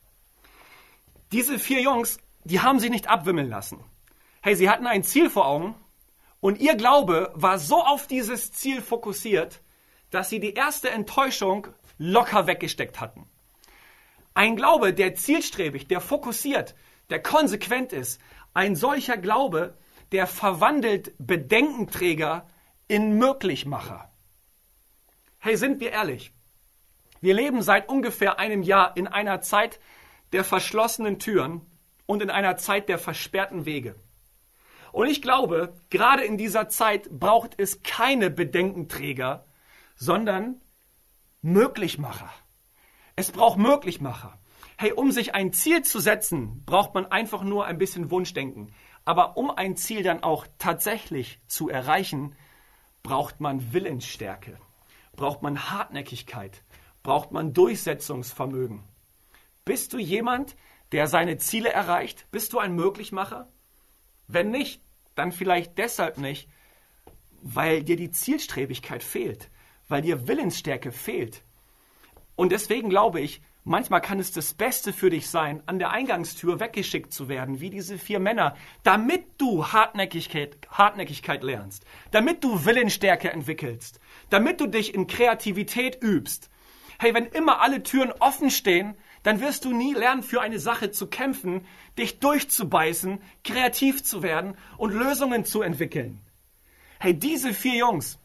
Diese 1.32 1.58
vier 1.58 1.80
Jungs, 1.80 2.18
die 2.44 2.60
haben 2.60 2.78
sie 2.78 2.90
nicht 2.90 3.08
abwimmeln 3.08 3.48
lassen. 3.48 3.84
Hey, 4.42 4.54
sie 4.54 4.70
hatten 4.70 4.86
ein 4.86 5.02
Ziel 5.02 5.28
vor 5.28 5.46
Augen 5.46 5.74
und 6.40 6.58
ihr 6.60 6.76
Glaube 6.76 7.32
war 7.34 7.58
so 7.58 7.82
auf 7.82 8.06
dieses 8.06 8.52
Ziel 8.52 8.80
fokussiert, 8.80 9.60
dass 10.10 10.28
sie 10.28 10.38
die 10.38 10.54
erste 10.54 10.90
Enttäuschung 10.90 11.66
locker 11.98 12.46
weggesteckt 12.46 13.00
hatten. 13.00 13.28
Ein 14.34 14.54
Glaube, 14.54 14.92
der 14.92 15.14
zielstrebig, 15.14 15.88
der 15.88 16.00
fokussiert, 16.00 16.74
der 17.10 17.22
konsequent 17.22 17.92
ist, 17.92 18.20
ein 18.54 18.76
solcher 18.76 19.16
Glaube, 19.16 19.76
der 20.12 20.26
verwandelt 20.26 21.14
Bedenkenträger 21.18 22.46
in 22.86 23.18
Möglichmacher. 23.18 24.12
Hey, 25.38 25.56
sind 25.56 25.80
wir 25.80 25.90
ehrlich? 25.90 26.32
Wir 27.20 27.34
leben 27.34 27.62
seit 27.62 27.88
ungefähr 27.88 28.38
einem 28.38 28.62
Jahr 28.62 28.96
in 28.96 29.08
einer 29.08 29.40
Zeit 29.40 29.80
der 30.36 30.44
verschlossenen 30.44 31.18
Türen 31.18 31.62
und 32.04 32.22
in 32.22 32.28
einer 32.28 32.58
Zeit 32.58 32.90
der 32.90 32.98
versperrten 32.98 33.64
Wege. 33.64 33.94
Und 34.92 35.06
ich 35.06 35.22
glaube, 35.22 35.72
gerade 35.88 36.24
in 36.24 36.36
dieser 36.36 36.68
Zeit 36.68 37.08
braucht 37.08 37.54
es 37.56 37.82
keine 37.82 38.28
Bedenkenträger, 38.28 39.46
sondern 39.94 40.60
Möglichmacher. 41.40 42.30
Es 43.14 43.32
braucht 43.32 43.56
Möglichmacher. 43.56 44.38
Hey, 44.76 44.92
um 44.92 45.10
sich 45.10 45.34
ein 45.34 45.54
Ziel 45.54 45.80
zu 45.80 46.00
setzen, 46.00 46.62
braucht 46.66 46.92
man 46.92 47.06
einfach 47.06 47.42
nur 47.42 47.64
ein 47.64 47.78
bisschen 47.78 48.10
Wunschdenken. 48.10 48.74
Aber 49.06 49.38
um 49.38 49.50
ein 49.50 49.74
Ziel 49.74 50.02
dann 50.02 50.22
auch 50.22 50.46
tatsächlich 50.58 51.40
zu 51.46 51.70
erreichen, 51.70 52.36
braucht 53.02 53.40
man 53.40 53.72
Willensstärke, 53.72 54.58
braucht 55.12 55.40
man 55.40 55.70
Hartnäckigkeit, 55.70 56.62
braucht 57.02 57.32
man 57.32 57.54
Durchsetzungsvermögen. 57.54 58.84
Bist 59.66 59.92
du 59.92 59.98
jemand, 59.98 60.54
der 60.92 61.08
seine 61.08 61.38
Ziele 61.38 61.70
erreicht? 61.70 62.28
Bist 62.30 62.52
du 62.52 62.60
ein 62.60 62.76
Möglichmacher? 62.76 63.48
Wenn 64.28 64.52
nicht, 64.52 64.80
dann 65.16 65.32
vielleicht 65.32 65.76
deshalb 65.76 66.18
nicht, 66.18 66.48
weil 67.42 67.82
dir 67.82 67.96
die 67.96 68.12
Zielstrebigkeit 68.12 69.02
fehlt, 69.02 69.50
weil 69.88 70.02
dir 70.02 70.28
Willensstärke 70.28 70.92
fehlt. 70.92 71.42
Und 72.36 72.52
deswegen 72.52 72.90
glaube 72.90 73.20
ich, 73.20 73.42
manchmal 73.64 74.00
kann 74.00 74.20
es 74.20 74.30
das 74.30 74.54
Beste 74.54 74.92
für 74.92 75.10
dich 75.10 75.28
sein, 75.28 75.64
an 75.66 75.80
der 75.80 75.90
Eingangstür 75.90 76.60
weggeschickt 76.60 77.12
zu 77.12 77.28
werden, 77.28 77.58
wie 77.58 77.70
diese 77.70 77.98
vier 77.98 78.20
Männer, 78.20 78.56
damit 78.84 79.24
du 79.38 79.66
Hartnäckigkeit, 79.66 80.58
Hartnäckigkeit 80.70 81.42
lernst, 81.42 81.84
damit 82.12 82.44
du 82.44 82.64
Willensstärke 82.64 83.32
entwickelst, 83.32 83.98
damit 84.30 84.60
du 84.60 84.68
dich 84.68 84.94
in 84.94 85.08
Kreativität 85.08 86.00
übst. 86.00 86.50
Hey, 87.00 87.14
wenn 87.14 87.26
immer 87.26 87.60
alle 87.60 87.82
Türen 87.82 88.12
offen 88.20 88.52
stehen, 88.52 88.96
dann 89.26 89.40
wirst 89.40 89.64
du 89.64 89.72
nie 89.72 89.92
lernen, 89.92 90.22
für 90.22 90.40
eine 90.40 90.60
Sache 90.60 90.92
zu 90.92 91.08
kämpfen, 91.08 91.66
dich 91.98 92.20
durchzubeißen, 92.20 93.20
kreativ 93.42 94.04
zu 94.04 94.22
werden 94.22 94.56
und 94.78 94.92
Lösungen 94.92 95.44
zu 95.44 95.62
entwickeln. 95.62 96.20
Hey, 97.00 97.12
diese 97.12 97.52
vier 97.52 97.74
Jungs, 97.74 98.20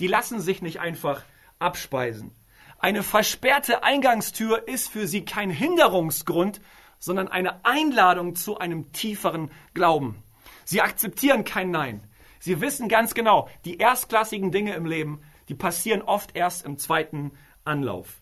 die 0.00 0.08
lassen 0.08 0.40
sich 0.40 0.60
nicht 0.60 0.80
einfach 0.80 1.22
abspeisen. 1.60 2.32
Eine 2.80 3.04
versperrte 3.04 3.84
Eingangstür 3.84 4.66
ist 4.66 4.88
für 4.88 5.06
sie 5.06 5.24
kein 5.24 5.48
Hinderungsgrund, 5.48 6.60
sondern 6.98 7.28
eine 7.28 7.64
Einladung 7.64 8.34
zu 8.34 8.58
einem 8.58 8.90
tieferen 8.90 9.48
Glauben. 9.74 10.24
Sie 10.64 10.80
akzeptieren 10.80 11.44
kein 11.44 11.70
Nein. 11.70 12.02
Sie 12.40 12.60
wissen 12.60 12.88
ganz 12.88 13.14
genau, 13.14 13.48
die 13.64 13.78
erstklassigen 13.78 14.50
Dinge 14.50 14.74
im 14.74 14.86
Leben, 14.86 15.22
die 15.48 15.54
passieren 15.54 16.02
oft 16.02 16.34
erst 16.34 16.66
im 16.66 16.78
zweiten 16.78 17.30
Anlauf. 17.64 18.21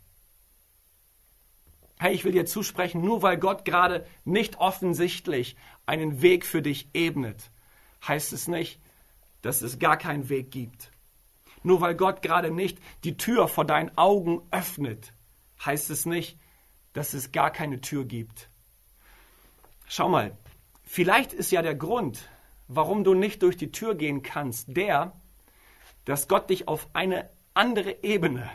Hey, 2.03 2.15
ich 2.15 2.25
will 2.25 2.33
dir 2.33 2.47
zusprechen, 2.47 3.03
nur 3.03 3.21
weil 3.21 3.37
Gott 3.37 3.67
gerade 3.67 4.07
nicht 4.25 4.59
offensichtlich 4.59 5.55
einen 5.85 6.23
Weg 6.23 6.47
für 6.47 6.63
dich 6.63 6.89
ebnet, 6.95 7.51
heißt 8.09 8.33
es 8.33 8.49
nicht, 8.49 8.81
dass 9.43 9.61
es 9.61 9.79
gar 9.79 9.99
keinen 9.99 10.31
Weg 10.31 10.51
gibt. 10.51 10.93
Nur 11.63 11.83
weil 11.83 11.95
Gott 11.95 12.23
gerade 12.23 12.51
nicht 12.51 12.79
die 13.05 13.19
Tür 13.19 13.49
vor 13.49 13.67
deinen 13.67 13.99
Augen 13.99 14.41
öffnet, 14.51 15.13
heißt 15.63 15.91
es 15.91 16.07
nicht, 16.07 16.39
dass 16.95 17.13
es 17.13 17.33
gar 17.33 17.51
keine 17.51 17.83
Tür 17.83 18.07
gibt. 18.07 18.49
Schau 19.87 20.09
mal, 20.09 20.35
vielleicht 20.85 21.35
ist 21.35 21.53
ja 21.53 21.61
der 21.61 21.75
Grund, 21.75 22.31
warum 22.67 23.05
du 23.05 23.13
nicht 23.13 23.43
durch 23.43 23.59
die 23.59 23.73
Tür 23.73 23.95
gehen 23.95 24.23
kannst, 24.23 24.75
der, 24.75 25.13
dass 26.07 26.29
Gott 26.29 26.49
dich 26.49 26.67
auf 26.67 26.89
eine 26.95 27.29
andere 27.53 28.03
Ebene 28.03 28.49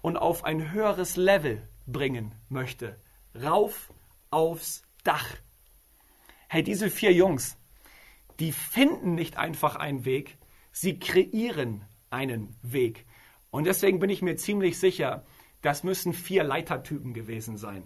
und 0.00 0.16
auf 0.16 0.44
ein 0.44 0.72
höheres 0.72 1.16
Level 1.16 1.62
bringen 1.86 2.34
möchte. 2.48 3.00
Rauf 3.34 3.92
aufs 4.30 4.82
Dach. 5.04 5.36
Hey, 6.48 6.62
diese 6.62 6.90
vier 6.90 7.12
Jungs, 7.12 7.56
die 8.40 8.52
finden 8.52 9.14
nicht 9.14 9.36
einfach 9.36 9.76
einen 9.76 10.04
Weg, 10.04 10.36
sie 10.72 10.98
kreieren 10.98 11.84
einen 12.10 12.56
Weg. 12.62 13.06
Und 13.50 13.64
deswegen 13.64 13.98
bin 13.98 14.10
ich 14.10 14.22
mir 14.22 14.36
ziemlich 14.36 14.78
sicher, 14.78 15.24
das 15.62 15.82
müssen 15.82 16.12
vier 16.12 16.44
Leitertypen 16.44 17.14
gewesen 17.14 17.56
sein. 17.56 17.84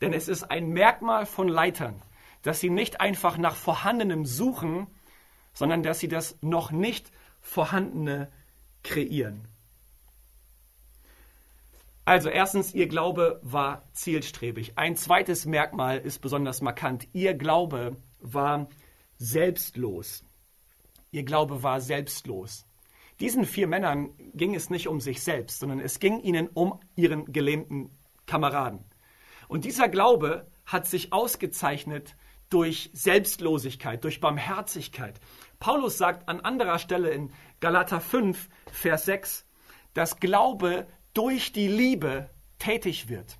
Denn 0.00 0.12
es 0.12 0.28
ist 0.28 0.44
ein 0.44 0.68
Merkmal 0.68 1.26
von 1.26 1.48
Leitern, 1.48 2.02
dass 2.42 2.60
sie 2.60 2.70
nicht 2.70 3.00
einfach 3.00 3.36
nach 3.36 3.54
Vorhandenem 3.54 4.24
suchen, 4.24 4.86
sondern 5.52 5.82
dass 5.82 5.98
sie 5.98 6.08
das 6.08 6.38
noch 6.40 6.70
nicht 6.70 7.10
Vorhandene 7.40 8.30
kreieren. 8.82 9.46
Also 12.10 12.28
erstens, 12.28 12.74
ihr 12.74 12.88
Glaube 12.88 13.38
war 13.40 13.84
zielstrebig. 13.92 14.72
Ein 14.74 14.96
zweites 14.96 15.46
Merkmal 15.46 15.98
ist 15.98 16.18
besonders 16.18 16.60
markant. 16.60 17.06
Ihr 17.12 17.34
Glaube 17.34 17.96
war 18.18 18.68
selbstlos. 19.16 20.24
Ihr 21.12 21.22
Glaube 21.22 21.62
war 21.62 21.80
selbstlos. 21.80 22.66
Diesen 23.20 23.44
vier 23.44 23.68
Männern 23.68 24.10
ging 24.34 24.56
es 24.56 24.70
nicht 24.70 24.88
um 24.88 24.98
sich 24.98 25.22
selbst, 25.22 25.60
sondern 25.60 25.78
es 25.78 26.00
ging 26.00 26.18
ihnen 26.18 26.48
um 26.48 26.80
ihren 26.96 27.32
gelähmten 27.32 27.96
Kameraden. 28.26 28.84
Und 29.46 29.64
dieser 29.64 29.88
Glaube 29.88 30.48
hat 30.66 30.88
sich 30.88 31.12
ausgezeichnet 31.12 32.16
durch 32.48 32.90
Selbstlosigkeit, 32.92 34.02
durch 34.02 34.18
Barmherzigkeit. 34.18 35.20
Paulus 35.60 35.96
sagt 35.96 36.28
an 36.28 36.40
anderer 36.40 36.80
Stelle 36.80 37.10
in 37.10 37.32
Galater 37.60 38.00
5, 38.00 38.48
Vers 38.72 39.04
6, 39.04 39.46
dass 39.94 40.18
Glaube 40.18 40.88
durch 41.14 41.52
die 41.52 41.68
Liebe 41.68 42.30
tätig 42.58 43.08
wird. 43.08 43.38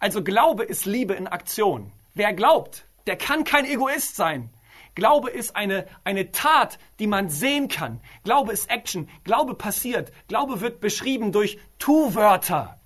Also 0.00 0.22
Glaube 0.22 0.64
ist 0.64 0.86
Liebe 0.86 1.14
in 1.14 1.26
Aktion. 1.26 1.92
Wer 2.14 2.32
glaubt, 2.32 2.86
der 3.06 3.16
kann 3.16 3.44
kein 3.44 3.64
Egoist 3.64 4.16
sein. 4.16 4.50
Glaube 4.94 5.30
ist 5.30 5.54
eine, 5.54 5.86
eine 6.04 6.32
Tat, 6.32 6.78
die 6.98 7.06
man 7.06 7.28
sehen 7.28 7.68
kann. 7.68 8.00
Glaube 8.24 8.52
ist 8.52 8.68
Action. 8.68 9.08
Glaube 9.22 9.54
passiert. 9.54 10.12
Glaube 10.26 10.60
wird 10.60 10.80
beschrieben 10.80 11.30
durch 11.30 11.58
Tu-Wörter. 11.78 12.80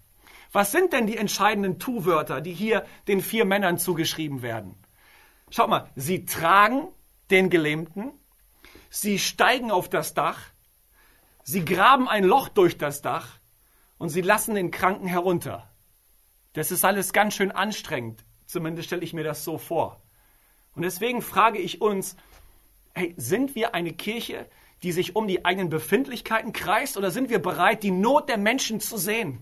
Was 0.53 0.71
sind 0.71 0.93
denn 0.93 1.07
die 1.07 1.17
entscheidenden 1.17 1.79
Tu-Wörter, 1.79 2.43
die 2.43 2.53
hier 2.53 2.85
den 3.09 3.23
vier 3.23 3.47
Männern 3.47 3.79
zugeschrieben 3.79 4.43
werden? 4.43 4.77
Schaut 5.51 5.71
mal, 5.71 5.91
sie 5.97 6.27
tragen 6.27 6.89
den 7.31 7.49
Gelähmten, 7.49 8.13
sie 8.91 9.19
steigen 9.19 9.71
auf 9.71 9.89
das 9.89 10.13
Dach, 10.13 10.39
sie 11.43 11.65
graben 11.65 12.09
ein 12.09 12.25
Loch 12.25 12.51
durch 12.51 12.77
das 12.77 13.01
Dach 13.01 13.39
und 14.03 14.09
sie 14.09 14.21
lassen 14.21 14.57
den 14.57 14.73
Kranken 14.73 15.07
herunter. 15.07 15.71
Das 16.55 16.73
ist 16.73 16.85
alles 16.85 17.13
ganz 17.13 17.35
schön 17.35 17.53
anstrengend. 17.53 18.25
Zumindest 18.47 18.89
stelle 18.89 19.05
ich 19.05 19.13
mir 19.13 19.23
das 19.23 19.45
so 19.45 19.59
vor. 19.59 20.03
Und 20.75 20.83
deswegen 20.83 21.23
frage 21.23 21.59
ich 21.59 21.81
uns, 21.81 22.17
hey, 22.95 23.15
sind 23.17 23.55
wir 23.55 23.77
eine 23.77 23.93
Kirche, 23.93 24.51
die 24.83 24.91
sich 24.91 25.15
um 25.15 25.29
die 25.29 25.45
eigenen 25.45 25.69
Befindlichkeiten 25.69 26.53
kreist 26.53 26.97
oder 26.97 27.13
sind 27.13 27.31
wir 27.31 27.39
bereit, 27.39 27.85
die 27.85 27.93
Not 27.93 28.29
der 28.29 28.39
Menschen 28.39 28.81
zu 28.81 28.97
sehen? 28.97 29.41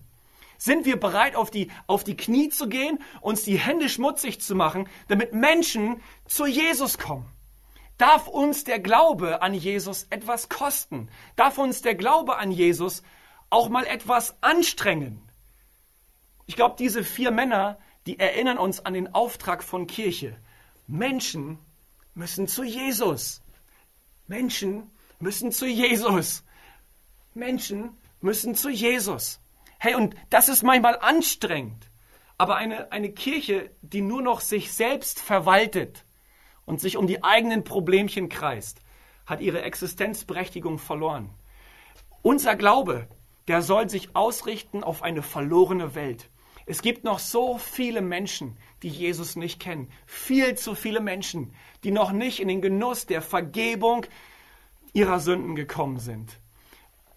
Sind 0.59 0.85
wir 0.85 1.01
bereit, 1.01 1.37
auf 1.37 1.51
die, 1.51 1.71
auf 1.87 2.05
die 2.05 2.19
Knie 2.19 2.51
zu 2.51 2.69
gehen, 2.69 2.99
uns 3.23 3.45
die 3.45 3.59
Hände 3.59 3.89
schmutzig 3.89 4.43
zu 4.43 4.55
machen, 4.55 4.91
damit 5.09 5.33
Menschen 5.33 6.03
zu 6.27 6.45
Jesus 6.45 6.99
kommen? 6.99 7.25
Darf 7.97 8.29
uns 8.29 8.65
der 8.65 8.79
Glaube 8.79 9.41
an 9.41 9.55
Jesus 9.55 10.07
etwas 10.11 10.51
kosten? 10.51 11.09
Darf 11.35 11.57
uns 11.57 11.81
der 11.81 11.95
Glaube 11.95 12.37
an 12.37 12.51
Jesus 12.51 13.03
auch 13.51 13.69
mal 13.69 13.87
etwas 13.87 14.35
anstrengen? 14.41 15.21
Ich 16.47 16.57
glaube, 16.57 16.77
diese 16.79 17.05
vier 17.05 17.31
Männer, 17.31 17.79
die 18.07 18.19
erinnern 18.19 18.59
uns 18.59 18.85
an 18.85 18.95
den 18.95 19.15
Auftrag 19.15 19.63
von 19.63 19.87
Kirche. 19.87 20.37
Menschen 20.87 21.59
müssen 22.15 22.49
zu 22.49 22.65
Jesus. 22.65 23.43
Menschen 24.27 24.91
müssen 25.19 25.53
zu 25.53 25.67
Jesus. 25.67 26.45
Menschen 27.35 27.97
müssen 28.21 28.55
zu 28.55 28.69
Jesus. 28.69 29.41
Hey, 29.79 29.95
und 29.95 30.15
das 30.31 30.49
ist 30.49 30.63
manchmal 30.63 30.99
anstrengend. 30.99 31.91
Aber 32.37 32.57
eine, 32.57 32.91
eine 32.91 33.13
Kirche, 33.13 33.71
die 33.83 34.01
nur 34.01 34.23
noch 34.23 34.41
sich 34.41 34.73
selbst 34.73 35.21
verwaltet 35.21 36.05
und 36.65 36.81
sich 36.81 36.97
um 36.97 37.07
die 37.07 37.23
eigenen 37.23 37.65
Problemchen 37.65 38.29
kreist, 38.29 38.81
hat 39.27 39.41
ihre 39.41 39.63
Existenzberechtigung 39.63 40.79
verloren. 40.79 41.31
Unser 42.23 42.57
Glaube, 42.57 43.09
der 43.51 43.63
soll 43.63 43.91
sich 43.91 44.15
ausrichten 44.15 44.85
auf 44.85 45.03
eine 45.03 45.23
verlorene 45.23 45.97
Welt. 45.97 46.31
Es 46.67 46.83
gibt 46.83 47.03
noch 47.03 47.19
so 47.19 47.59
viele 47.59 48.01
Menschen, 48.01 48.57
die 48.85 48.89
Jesus 48.89 49.35
nicht 49.35 49.59
kennen. 49.59 49.91
Viel 50.07 50.55
zu 50.55 50.77
viele 50.77 51.01
Menschen, 51.01 51.53
die 51.83 51.91
noch 51.91 52.13
nicht 52.13 52.39
in 52.39 52.47
den 52.47 52.63
Genuss 52.63 53.07
der 53.07 53.21
Vergebung 53.21 54.07
ihrer 54.93 55.19
Sünden 55.19 55.57
gekommen 55.57 55.99
sind. 55.99 56.39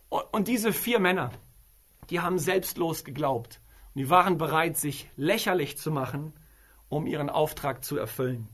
Und 0.09 0.47
diese 0.47 0.73
vier 0.73 0.97
Männer, 0.97 1.29
die 2.09 2.19
haben 2.19 2.39
selbstlos 2.39 3.03
geglaubt. 3.03 3.61
Und 3.93 3.99
die 3.99 4.09
waren 4.09 4.39
bereit, 4.39 4.75
sich 4.75 5.07
lächerlich 5.15 5.77
zu 5.77 5.91
machen, 5.91 6.33
um 6.89 7.05
ihren 7.05 7.29
Auftrag 7.29 7.83
zu 7.83 7.95
erfüllen. 7.95 8.47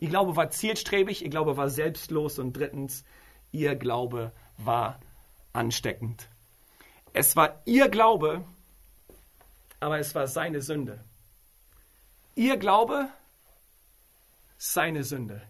Ihr 0.00 0.08
Glaube 0.08 0.34
war 0.34 0.50
zielstrebig, 0.50 1.22
ihr 1.22 1.30
Glaube 1.30 1.56
war 1.56 1.70
selbstlos 1.70 2.40
und 2.40 2.56
drittens, 2.56 3.04
ihr 3.52 3.76
Glaube 3.76 4.32
war 4.56 4.98
ansteckend. 5.52 6.28
Es 7.12 7.36
war 7.36 7.60
ihr 7.66 7.88
Glaube, 7.88 8.44
aber 9.80 9.98
es 9.98 10.14
war 10.14 10.26
seine 10.26 10.62
Sünde. 10.62 11.04
Ihr 12.34 12.56
Glaube, 12.56 13.08
seine 14.56 15.04
Sünde. 15.04 15.42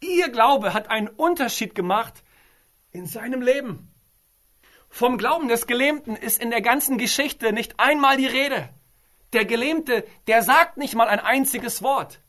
Ihr 0.00 0.28
Glaube 0.28 0.74
hat 0.74 0.88
einen 0.90 1.08
Unterschied 1.08 1.74
gemacht 1.74 2.22
in 2.92 3.06
seinem 3.06 3.42
Leben. 3.42 3.92
Vom 4.88 5.18
Glauben 5.18 5.48
des 5.48 5.66
Gelähmten 5.66 6.14
ist 6.14 6.40
in 6.40 6.50
der 6.50 6.62
ganzen 6.62 6.98
Geschichte 6.98 7.52
nicht 7.52 7.80
einmal 7.80 8.16
die 8.16 8.26
Rede. 8.26 8.68
Der 9.32 9.44
Gelähmte, 9.44 10.04
der 10.26 10.42
sagt 10.42 10.76
nicht 10.76 10.94
mal 10.94 11.08
ein 11.08 11.20
einziges 11.20 11.82
Wort. 11.82 12.20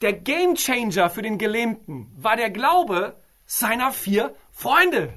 Der 0.00 0.12
Gamechanger 0.12 1.10
für 1.10 1.22
den 1.22 1.36
Gelähmten 1.36 2.10
war 2.16 2.36
der 2.36 2.50
Glaube 2.50 3.20
seiner 3.44 3.92
vier 3.92 4.34
Freunde. 4.50 5.12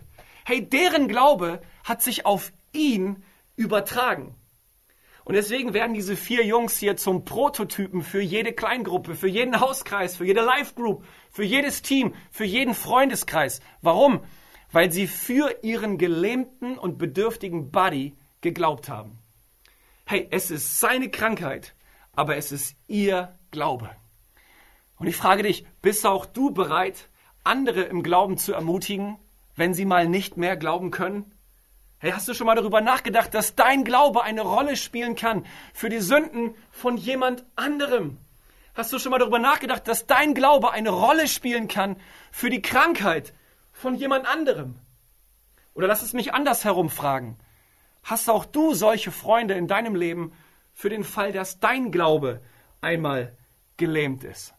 Hey, 0.46 0.68
deren 0.68 1.08
Glaube 1.08 1.62
hat 1.86 2.02
sich 2.02 2.26
auf 2.26 2.52
ihn 2.74 3.24
übertragen. 3.56 4.36
Und 5.24 5.36
deswegen 5.36 5.74
werden 5.74 5.94
diese 5.94 6.18
vier 6.18 6.46
Jungs 6.46 6.78
hier 6.78 6.98
zum 6.98 7.24
Prototypen 7.24 8.02
für 8.02 8.22
jede 8.22 8.52
Kleingruppe, 8.52 9.16
für 9.16 9.30
jeden 9.30 9.62
Hauskreis, 9.62 10.18
für 10.18 10.26
jede 10.26 10.42
Live 10.42 10.76
Group, 10.76 11.06
für 11.32 11.44
jedes 11.44 11.82
Team, 11.82 12.14
für 12.30 12.44
jeden 12.44 12.74
Freundeskreis. 12.74 13.62
Warum? 13.82 14.22
weil 14.74 14.92
sie 14.92 15.08
für 15.08 15.60
ihren 15.62 15.98
gelähmten 15.98 16.78
und 16.78 16.98
bedürftigen 16.98 17.72
Buddy 17.72 18.18
geglaubt 18.42 18.90
haben. 18.90 19.20
Hey, 20.06 20.28
es 20.32 20.52
ist 20.52 20.80
seine 20.80 21.10
Krankheit, 21.10 21.76
aber 22.12 22.36
es 22.36 22.52
ist 22.52 22.76
ihr 22.88 23.38
Glaube. 23.52 23.90
Und 24.98 25.08
ich 25.08 25.16
frage 25.16 25.44
dich, 25.44 25.66
bist 25.82 26.06
auch 26.06 26.26
du 26.26 26.52
bereit, 26.52 27.10
andere 27.44 27.84
im 27.84 28.04
Glauben 28.04 28.38
zu 28.38 28.52
ermutigen, 28.52 29.18
wenn 29.56 29.74
sie 29.74 29.86
mal 29.86 30.10
nicht 30.10 30.38
mehr 30.38 30.58
glauben 30.58 30.90
können? 30.92 31.33
Hey, 32.04 32.12
hast 32.12 32.28
du 32.28 32.34
schon 32.34 32.48
mal 32.48 32.56
darüber 32.56 32.82
nachgedacht, 32.82 33.34
dass 33.34 33.56
dein 33.56 33.86
Glaube 33.86 34.24
eine 34.24 34.42
Rolle 34.42 34.76
spielen 34.76 35.16
kann 35.16 35.46
für 35.74 35.88
die 35.88 36.02
Sünden 36.02 36.54
von 36.70 36.98
jemand 36.98 37.46
anderem? 37.56 38.18
Hast 38.76 38.92
du 38.92 39.00
schon 39.00 39.12
mal 39.12 39.20
darüber 39.20 39.40
nachgedacht, 39.40 39.88
dass 39.88 40.06
dein 40.06 40.34
Glaube 40.34 40.72
eine 40.72 40.90
Rolle 40.90 41.30
spielen 41.30 41.70
kann 41.70 41.96
für 42.30 42.50
die 42.50 42.62
Krankheit 42.62 43.34
von 43.72 43.96
jemand 43.96 44.28
anderem? 44.28 44.76
Oder 45.76 45.88
lass 45.88 46.02
es 46.02 46.12
mich 46.12 46.34
andersherum 46.34 46.90
fragen. 46.90 47.38
Hast 48.04 48.30
auch 48.30 48.44
du 48.44 48.74
solche 48.74 49.14
Freunde 49.14 49.54
in 49.54 49.70
deinem 49.70 49.96
Leben 49.96 50.34
für 50.74 50.90
den 50.90 51.06
Fall, 51.06 51.32
dass 51.32 51.62
dein 51.62 51.90
Glaube 51.90 52.42
einmal 52.82 53.32
gelähmt 53.78 54.26
ist? 54.26 54.54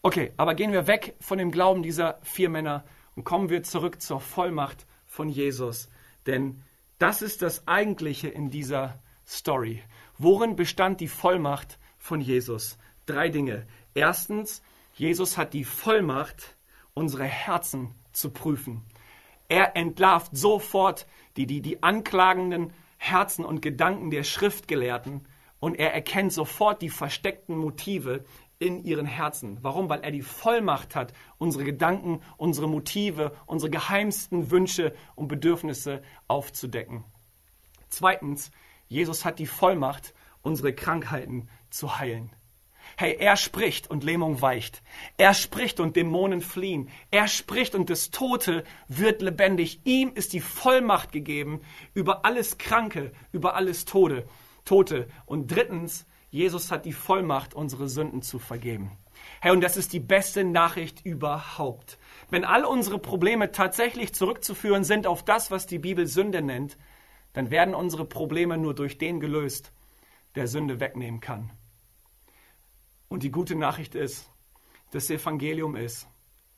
Okay, 0.00 0.32
aber 0.36 0.54
gehen 0.54 0.70
wir 0.70 0.86
weg 0.86 1.16
von 1.18 1.38
dem 1.38 1.50
Glauben 1.50 1.82
dieser 1.82 2.20
vier 2.22 2.50
Männer 2.50 2.84
und 3.16 3.24
kommen 3.24 3.50
wir 3.50 3.64
zurück 3.64 4.00
zur 4.00 4.20
Vollmacht 4.20 4.86
von 5.14 5.28
Jesus. 5.28 5.88
Denn 6.26 6.62
das 6.98 7.22
ist 7.22 7.40
das 7.40 7.66
Eigentliche 7.68 8.28
in 8.28 8.50
dieser 8.50 8.98
Story. 9.26 9.82
Worin 10.18 10.56
bestand 10.56 11.00
die 11.00 11.08
Vollmacht 11.08 11.78
von 11.98 12.20
Jesus? 12.20 12.78
Drei 13.06 13.28
Dinge. 13.28 13.66
Erstens, 13.94 14.62
Jesus 14.94 15.38
hat 15.38 15.54
die 15.54 15.64
Vollmacht, 15.64 16.56
unsere 16.94 17.24
Herzen 17.24 17.94
zu 18.12 18.30
prüfen. 18.30 18.82
Er 19.48 19.76
entlarvt 19.76 20.36
sofort 20.36 21.06
die, 21.36 21.46
die, 21.46 21.60
die 21.60 21.82
anklagenden 21.82 22.72
Herzen 22.98 23.44
und 23.44 23.62
Gedanken 23.62 24.10
der 24.10 24.24
Schriftgelehrten 24.24 25.26
und 25.60 25.76
er 25.76 25.94
erkennt 25.94 26.32
sofort 26.32 26.82
die 26.82 26.90
versteckten 26.90 27.56
Motive 27.56 28.24
in 28.58 28.84
ihren 28.84 29.06
Herzen. 29.06 29.58
Warum? 29.62 29.88
Weil 29.88 30.00
er 30.00 30.10
die 30.10 30.22
Vollmacht 30.22 30.94
hat, 30.94 31.12
unsere 31.38 31.64
Gedanken, 31.64 32.20
unsere 32.36 32.68
Motive, 32.68 33.32
unsere 33.46 33.70
geheimsten 33.70 34.50
Wünsche 34.50 34.94
und 35.14 35.28
Bedürfnisse 35.28 36.02
aufzudecken. 36.28 37.04
Zweitens, 37.88 38.50
Jesus 38.88 39.24
hat 39.24 39.38
die 39.38 39.46
Vollmacht, 39.46 40.14
unsere 40.42 40.74
Krankheiten 40.74 41.48
zu 41.70 41.98
heilen. 41.98 42.30
Hey, 42.96 43.16
er 43.18 43.36
spricht 43.36 43.90
und 43.90 44.04
Lähmung 44.04 44.40
weicht. 44.40 44.82
Er 45.16 45.34
spricht 45.34 45.80
und 45.80 45.96
Dämonen 45.96 46.40
fliehen. 46.40 46.90
Er 47.10 47.28
spricht 47.28 47.74
und 47.74 47.90
das 47.90 48.10
Tote 48.10 48.62
wird 48.88 49.20
lebendig. 49.22 49.80
Ihm 49.84 50.12
ist 50.14 50.32
die 50.32 50.40
Vollmacht 50.40 51.10
gegeben 51.10 51.60
über 51.94 52.24
alles 52.24 52.58
Kranke, 52.58 53.12
über 53.32 53.56
alles 53.56 53.84
Tode, 53.84 54.28
Tote. 54.64 55.08
Und 55.26 55.50
drittens, 55.50 56.06
Jesus 56.34 56.72
hat 56.72 56.84
die 56.84 56.92
Vollmacht, 56.92 57.54
unsere 57.54 57.88
Sünden 57.88 58.20
zu 58.20 58.40
vergeben. 58.40 58.90
Hey, 59.40 59.52
und 59.52 59.60
das 59.60 59.76
ist 59.76 59.92
die 59.92 60.00
beste 60.00 60.42
Nachricht 60.42 61.06
überhaupt. 61.06 61.96
Wenn 62.28 62.44
all 62.44 62.64
unsere 62.64 62.98
Probleme 62.98 63.52
tatsächlich 63.52 64.12
zurückzuführen 64.12 64.82
sind 64.82 65.06
auf 65.06 65.24
das, 65.24 65.52
was 65.52 65.68
die 65.68 65.78
Bibel 65.78 66.08
Sünde 66.08 66.42
nennt, 66.42 66.76
dann 67.34 67.52
werden 67.52 67.72
unsere 67.72 68.04
Probleme 68.04 68.58
nur 68.58 68.74
durch 68.74 68.98
den 68.98 69.20
gelöst, 69.20 69.70
der 70.34 70.48
Sünde 70.48 70.80
wegnehmen 70.80 71.20
kann. 71.20 71.52
Und 73.06 73.22
die 73.22 73.30
gute 73.30 73.54
Nachricht 73.54 73.94
ist, 73.94 74.28
das 74.90 75.10
Evangelium 75.10 75.76
ist, 75.76 76.08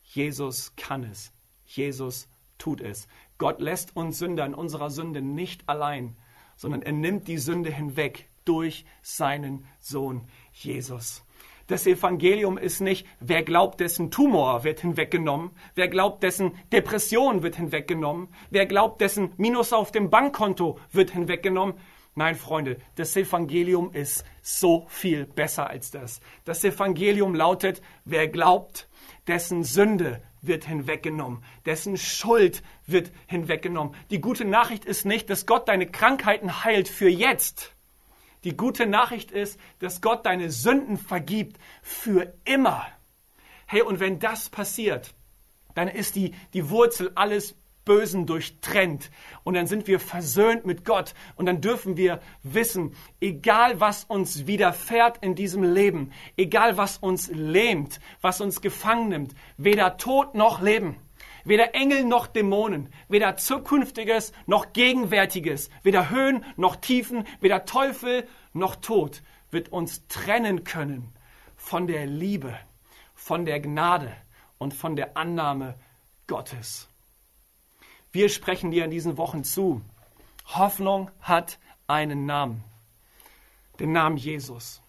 Jesus 0.04 0.74
kann 0.76 1.04
es. 1.04 1.34
Jesus 1.66 2.30
tut 2.56 2.80
es. 2.80 3.08
Gott 3.36 3.60
lässt 3.60 3.94
uns 3.94 4.20
Sünder 4.20 4.46
in 4.46 4.54
unserer 4.54 4.88
Sünde 4.88 5.20
nicht 5.20 5.68
allein, 5.68 6.16
sondern 6.56 6.80
er 6.80 6.92
nimmt 6.92 7.28
die 7.28 7.36
Sünde 7.36 7.70
hinweg 7.70 8.30
durch 8.46 8.86
seinen 9.02 9.66
Sohn 9.78 10.26
Jesus. 10.52 11.22
Das 11.66 11.86
Evangelium 11.86 12.58
ist 12.58 12.80
nicht, 12.80 13.06
wer 13.18 13.42
glaubt, 13.42 13.80
dessen 13.80 14.10
Tumor 14.10 14.62
wird 14.62 14.80
hinweggenommen, 14.80 15.50
wer 15.74 15.88
glaubt, 15.88 16.22
dessen 16.22 16.52
Depression 16.72 17.42
wird 17.42 17.56
hinweggenommen, 17.56 18.28
wer 18.50 18.66
glaubt, 18.66 19.00
dessen 19.00 19.32
Minus 19.36 19.72
auf 19.72 19.90
dem 19.90 20.08
Bankkonto 20.08 20.78
wird 20.92 21.10
hinweggenommen, 21.10 21.74
Nein, 22.18 22.34
Freunde, 22.34 22.78
das 22.94 23.14
Evangelium 23.14 23.92
ist 23.92 24.24
so 24.40 24.86
viel 24.88 25.26
besser 25.26 25.68
als 25.68 25.90
das. 25.90 26.22
Das 26.46 26.64
Evangelium 26.64 27.34
lautet, 27.34 27.82
wer 28.06 28.26
glaubt, 28.26 28.88
dessen 29.26 29.64
Sünde 29.64 30.22
wird 30.40 30.64
hinweggenommen. 30.64 31.44
Dessen 31.66 31.98
Schuld 31.98 32.62
wird 32.86 33.12
hinweggenommen. 33.26 33.94
Die 34.08 34.22
gute 34.22 34.46
Nachricht 34.46 34.86
ist 34.86 35.04
nicht, 35.04 35.28
dass 35.28 35.44
Gott 35.44 35.68
deine 35.68 35.86
Krankheiten 35.86 36.64
heilt 36.64 36.88
für 36.88 37.10
jetzt. 37.10 37.75
Die 38.46 38.56
gute 38.56 38.86
Nachricht 38.86 39.32
ist, 39.32 39.58
dass 39.80 40.00
Gott 40.00 40.24
deine 40.24 40.52
Sünden 40.52 40.98
vergibt 40.98 41.58
für 41.82 42.32
immer. 42.44 42.86
Hey, 43.66 43.82
und 43.82 43.98
wenn 43.98 44.20
das 44.20 44.50
passiert, 44.50 45.14
dann 45.74 45.88
ist 45.88 46.14
die, 46.14 46.32
die 46.54 46.70
Wurzel 46.70 47.10
alles 47.16 47.56
Bösen 47.84 48.24
durchtrennt 48.24 49.10
und 49.42 49.54
dann 49.54 49.66
sind 49.66 49.88
wir 49.88 49.98
versöhnt 49.98 50.64
mit 50.64 50.84
Gott 50.84 51.14
und 51.34 51.46
dann 51.46 51.60
dürfen 51.60 51.96
wir 51.96 52.20
wissen, 52.44 52.94
egal 53.20 53.80
was 53.80 54.04
uns 54.04 54.46
widerfährt 54.46 55.18
in 55.22 55.34
diesem 55.34 55.64
Leben, 55.64 56.12
egal 56.36 56.76
was 56.76 56.98
uns 56.98 57.28
lähmt, 57.32 57.98
was 58.20 58.40
uns 58.40 58.60
gefangen 58.60 59.08
nimmt, 59.08 59.34
weder 59.56 59.96
Tod 59.96 60.36
noch 60.36 60.62
Leben, 60.62 60.94
weder 61.46 61.74
Engel 61.74 62.04
noch 62.04 62.26
Dämonen, 62.26 62.92
weder 63.08 63.36
zukünftiges 63.36 64.32
noch 64.46 64.72
gegenwärtiges, 64.72 65.70
weder 65.82 66.10
Höhen 66.10 66.44
noch 66.56 66.76
Tiefen, 66.76 67.24
weder 67.40 67.64
Teufel 67.64 68.28
noch 68.52 68.76
Tod 68.76 69.22
wird 69.50 69.70
uns 69.70 70.06
trennen 70.08 70.64
können 70.64 71.12
von 71.56 71.86
der 71.86 72.06
Liebe, 72.06 72.58
von 73.14 73.44
der 73.44 73.60
Gnade 73.60 74.12
und 74.58 74.74
von 74.74 74.96
der 74.96 75.16
Annahme 75.16 75.74
Gottes. 76.26 76.88
Wir 78.12 78.28
sprechen 78.28 78.70
dir 78.70 78.84
in 78.84 78.90
diesen 78.90 79.16
Wochen 79.16 79.44
zu. 79.44 79.82
Hoffnung 80.46 81.10
hat 81.20 81.58
einen 81.86 82.26
Namen. 82.26 82.64
Den 83.78 83.92
Namen 83.92 84.16
Jesus. 84.16 84.80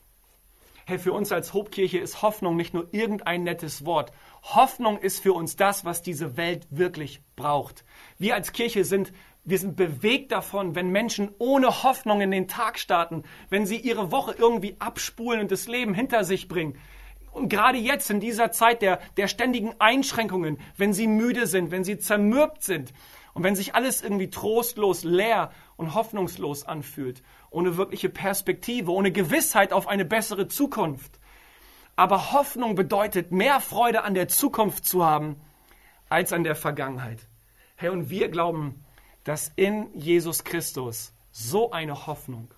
Hey, 0.90 1.00
für 1.00 1.12
uns 1.12 1.34
als 1.34 1.54
Hobkirche 1.54 1.98
ist 1.98 2.22
Hoffnung 2.22 2.56
nicht 2.56 2.74
nur 2.74 2.88
irgendein 2.94 3.44
nettes 3.44 3.84
Wort. 3.84 4.14
Hoffnung 4.42 4.98
ist 4.98 5.20
für 5.20 5.34
uns 5.34 5.58
das, 5.58 5.84
was 5.84 6.02
diese 6.02 6.38
Welt 6.38 6.66
wirklich 6.70 7.20
braucht. 7.36 7.84
Wir 8.18 8.36
als 8.36 8.54
Kirche 8.54 8.86
sind, 8.86 9.12
wir 9.44 9.60
sind 9.60 9.76
bewegt 9.76 10.32
davon, 10.32 10.76
wenn 10.76 10.90
Menschen 10.90 11.36
ohne 11.40 11.84
Hoffnung 11.84 12.22
in 12.22 12.32
den 12.32 12.48
Tag 12.48 12.80
starten, 12.80 13.24
wenn 13.50 13.66
sie 13.66 13.76
ihre 13.76 14.14
Woche 14.14 14.34
irgendwie 14.38 14.78
abspulen 14.80 15.42
und 15.42 15.52
das 15.52 15.68
Leben 15.68 15.94
hinter 15.94 16.24
sich 16.24 16.48
bringen. 16.48 16.78
Und 17.34 17.50
gerade 17.50 17.78
jetzt 17.78 18.10
in 18.10 18.22
dieser 18.22 18.54
Zeit 18.54 18.82
der, 18.82 19.02
der 19.18 19.28
ständigen 19.28 19.76
Einschränkungen, 19.80 20.58
wenn 20.78 20.94
sie 20.94 21.08
müde 21.08 21.48
sind, 21.48 21.70
wenn 21.70 21.84
sie 21.84 21.98
zermürbt 21.98 22.64
sind, 22.64 22.94
und 23.38 23.44
wenn 23.44 23.56
sich 23.56 23.76
alles 23.76 24.02
irgendwie 24.02 24.32
trostlos, 24.32 25.04
leer 25.04 25.52
und 25.76 25.94
hoffnungslos 25.94 26.64
anfühlt, 26.64 27.22
ohne 27.52 27.78
wirkliche 27.78 28.10
Perspektive, 28.10 28.92
ohne 28.92 29.12
Gewissheit 29.12 29.74
auf 29.74 29.88
eine 29.88 30.06
bessere 30.06 30.48
Zukunft. 30.48 31.20
Aber 31.96 32.32
Hoffnung 32.32 32.74
bedeutet, 32.74 33.32
mehr 33.32 33.60
Freude 33.60 34.04
an 34.04 34.16
der 34.16 34.28
Zukunft 34.28 34.86
zu 34.86 35.06
haben 35.06 35.40
als 36.10 36.34
an 36.34 36.44
der 36.44 36.56
Vergangenheit. 36.56 37.28
Hey, 37.76 37.90
und 37.90 38.10
wir 38.10 38.30
glauben, 38.30 38.84
dass 39.24 39.52
in 39.56 39.92
Jesus 39.94 40.44
Christus 40.44 41.14
so 41.30 41.70
eine 41.70 42.08
Hoffnung, 42.08 42.52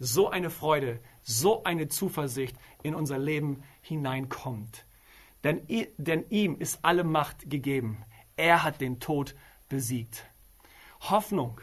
so 0.00 0.30
eine 0.30 0.50
Freude, 0.50 0.98
so 1.22 1.62
eine 1.62 1.86
Zuversicht 1.86 2.56
in 2.82 2.96
unser 2.96 3.18
Leben 3.18 3.62
hineinkommt. 3.82 4.84
Denn, 5.44 5.64
denn 5.96 6.24
ihm 6.28 6.58
ist 6.58 6.80
alle 6.82 7.04
Macht 7.04 7.48
gegeben. 7.48 8.02
Er 8.34 8.64
hat 8.64 8.80
den 8.80 8.98
Tod 8.98 9.36
besiegt. 9.68 10.24
Hoffnung. 11.00 11.60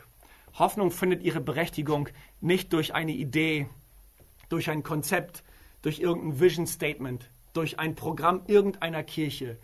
Hoffnung 0.57 0.91
findet 0.91 1.23
ihre 1.23 1.39
Berechtigung 1.39 2.09
nicht 2.41 2.73
durch 2.73 2.93
eine 2.93 3.11
Idee, 3.11 3.67
durch 4.49 4.69
ein 4.69 4.83
Konzept, 4.83 5.43
durch 5.81 5.99
irgendein 5.99 6.39
Vision 6.39 6.67
Statement, 6.67 7.29
durch 7.53 7.79
ein 7.79 7.95
Programm 7.95 8.43
irgendeiner 8.47 9.03
Kirche, 9.03 9.57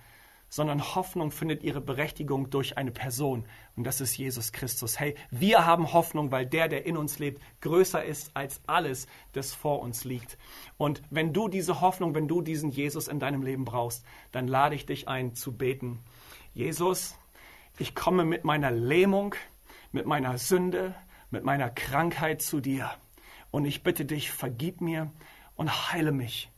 sondern 0.50 0.96
Hoffnung 0.96 1.32
findet 1.32 1.64
ihre 1.64 1.82
Berechtigung 1.82 2.50
durch 2.50 2.78
eine 2.78 2.92
Person 2.92 3.46
und 3.76 3.84
das 3.84 4.02
ist 4.02 4.18
Jesus 4.18 4.52
Christus. 4.52 5.00
Hey, 5.00 5.16
wir 5.30 5.66
haben 5.66 5.94
Hoffnung, 5.94 6.32
weil 6.32 6.46
der, 6.46 6.68
der 6.68 6.86
in 6.86 6.98
uns 6.98 7.20
lebt, 7.20 7.42
größer 7.62 8.04
ist 8.04 8.32
als 8.34 8.62
alles, 8.66 9.08
das 9.34 9.54
vor 9.54 9.82
uns 9.82 10.04
liegt. 10.04 10.38
Und 10.78 11.02
wenn 11.10 11.34
du 11.34 11.48
diese 11.48 11.82
Hoffnung, 11.82 12.16
wenn 12.16 12.28
du 12.28 12.42
diesen 12.42 12.72
Jesus 12.72 13.08
in 13.08 13.20
deinem 13.20 13.44
Leben 13.44 13.66
brauchst, 13.66 14.04
dann 14.32 14.48
lade 14.48 14.76
ich 14.76 14.86
dich 14.86 15.08
ein 15.08 15.36
zu 15.36 15.56
beten. 15.56 16.00
Jesus, 16.54 17.16
ich 17.78 17.96
komme 17.96 18.26
mit 18.26 18.44
meiner 18.44 18.72
Lähmung, 18.72 19.36
mit 19.92 20.06
meiner 20.06 20.38
Sünde, 20.38 20.96
mit 21.30 21.44
meiner 21.44 21.70
Krankheit 21.70 22.42
zu 22.42 22.60
dir. 22.60 22.92
Und 23.52 23.66
ich 23.66 23.84
bitte 23.84 24.06
dich, 24.06 24.32
vergib 24.32 24.82
mir 24.82 25.12
und 25.56 25.92
heile 25.92 26.12
mich. 26.12 26.52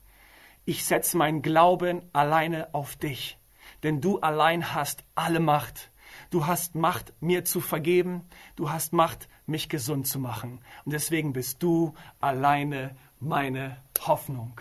Ich 0.66 0.86
setze 0.86 1.18
meinen 1.18 1.42
Glauben 1.42 2.02
alleine 2.14 2.74
auf 2.74 2.96
dich, 2.96 3.38
denn 3.84 4.02
du 4.02 4.20
allein 4.20 4.74
hast 4.74 5.04
alle 5.16 5.40
Macht. 5.40 5.92
Du 6.32 6.48
hast 6.48 6.76
Macht, 6.76 7.14
mir 7.22 7.46
zu 7.46 7.62
vergeben. 7.62 8.28
Du 8.56 8.70
hast 8.70 8.94
Macht, 8.94 9.30
mich 9.46 9.70
gesund 9.70 10.08
zu 10.08 10.20
machen. 10.20 10.62
Und 10.86 10.94
deswegen 10.94 11.34
bist 11.34 11.64
du 11.64 11.94
alleine 12.20 12.96
meine 13.20 13.78
Hoffnung. 14.06 14.60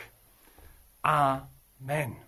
Amen. 1.03 2.28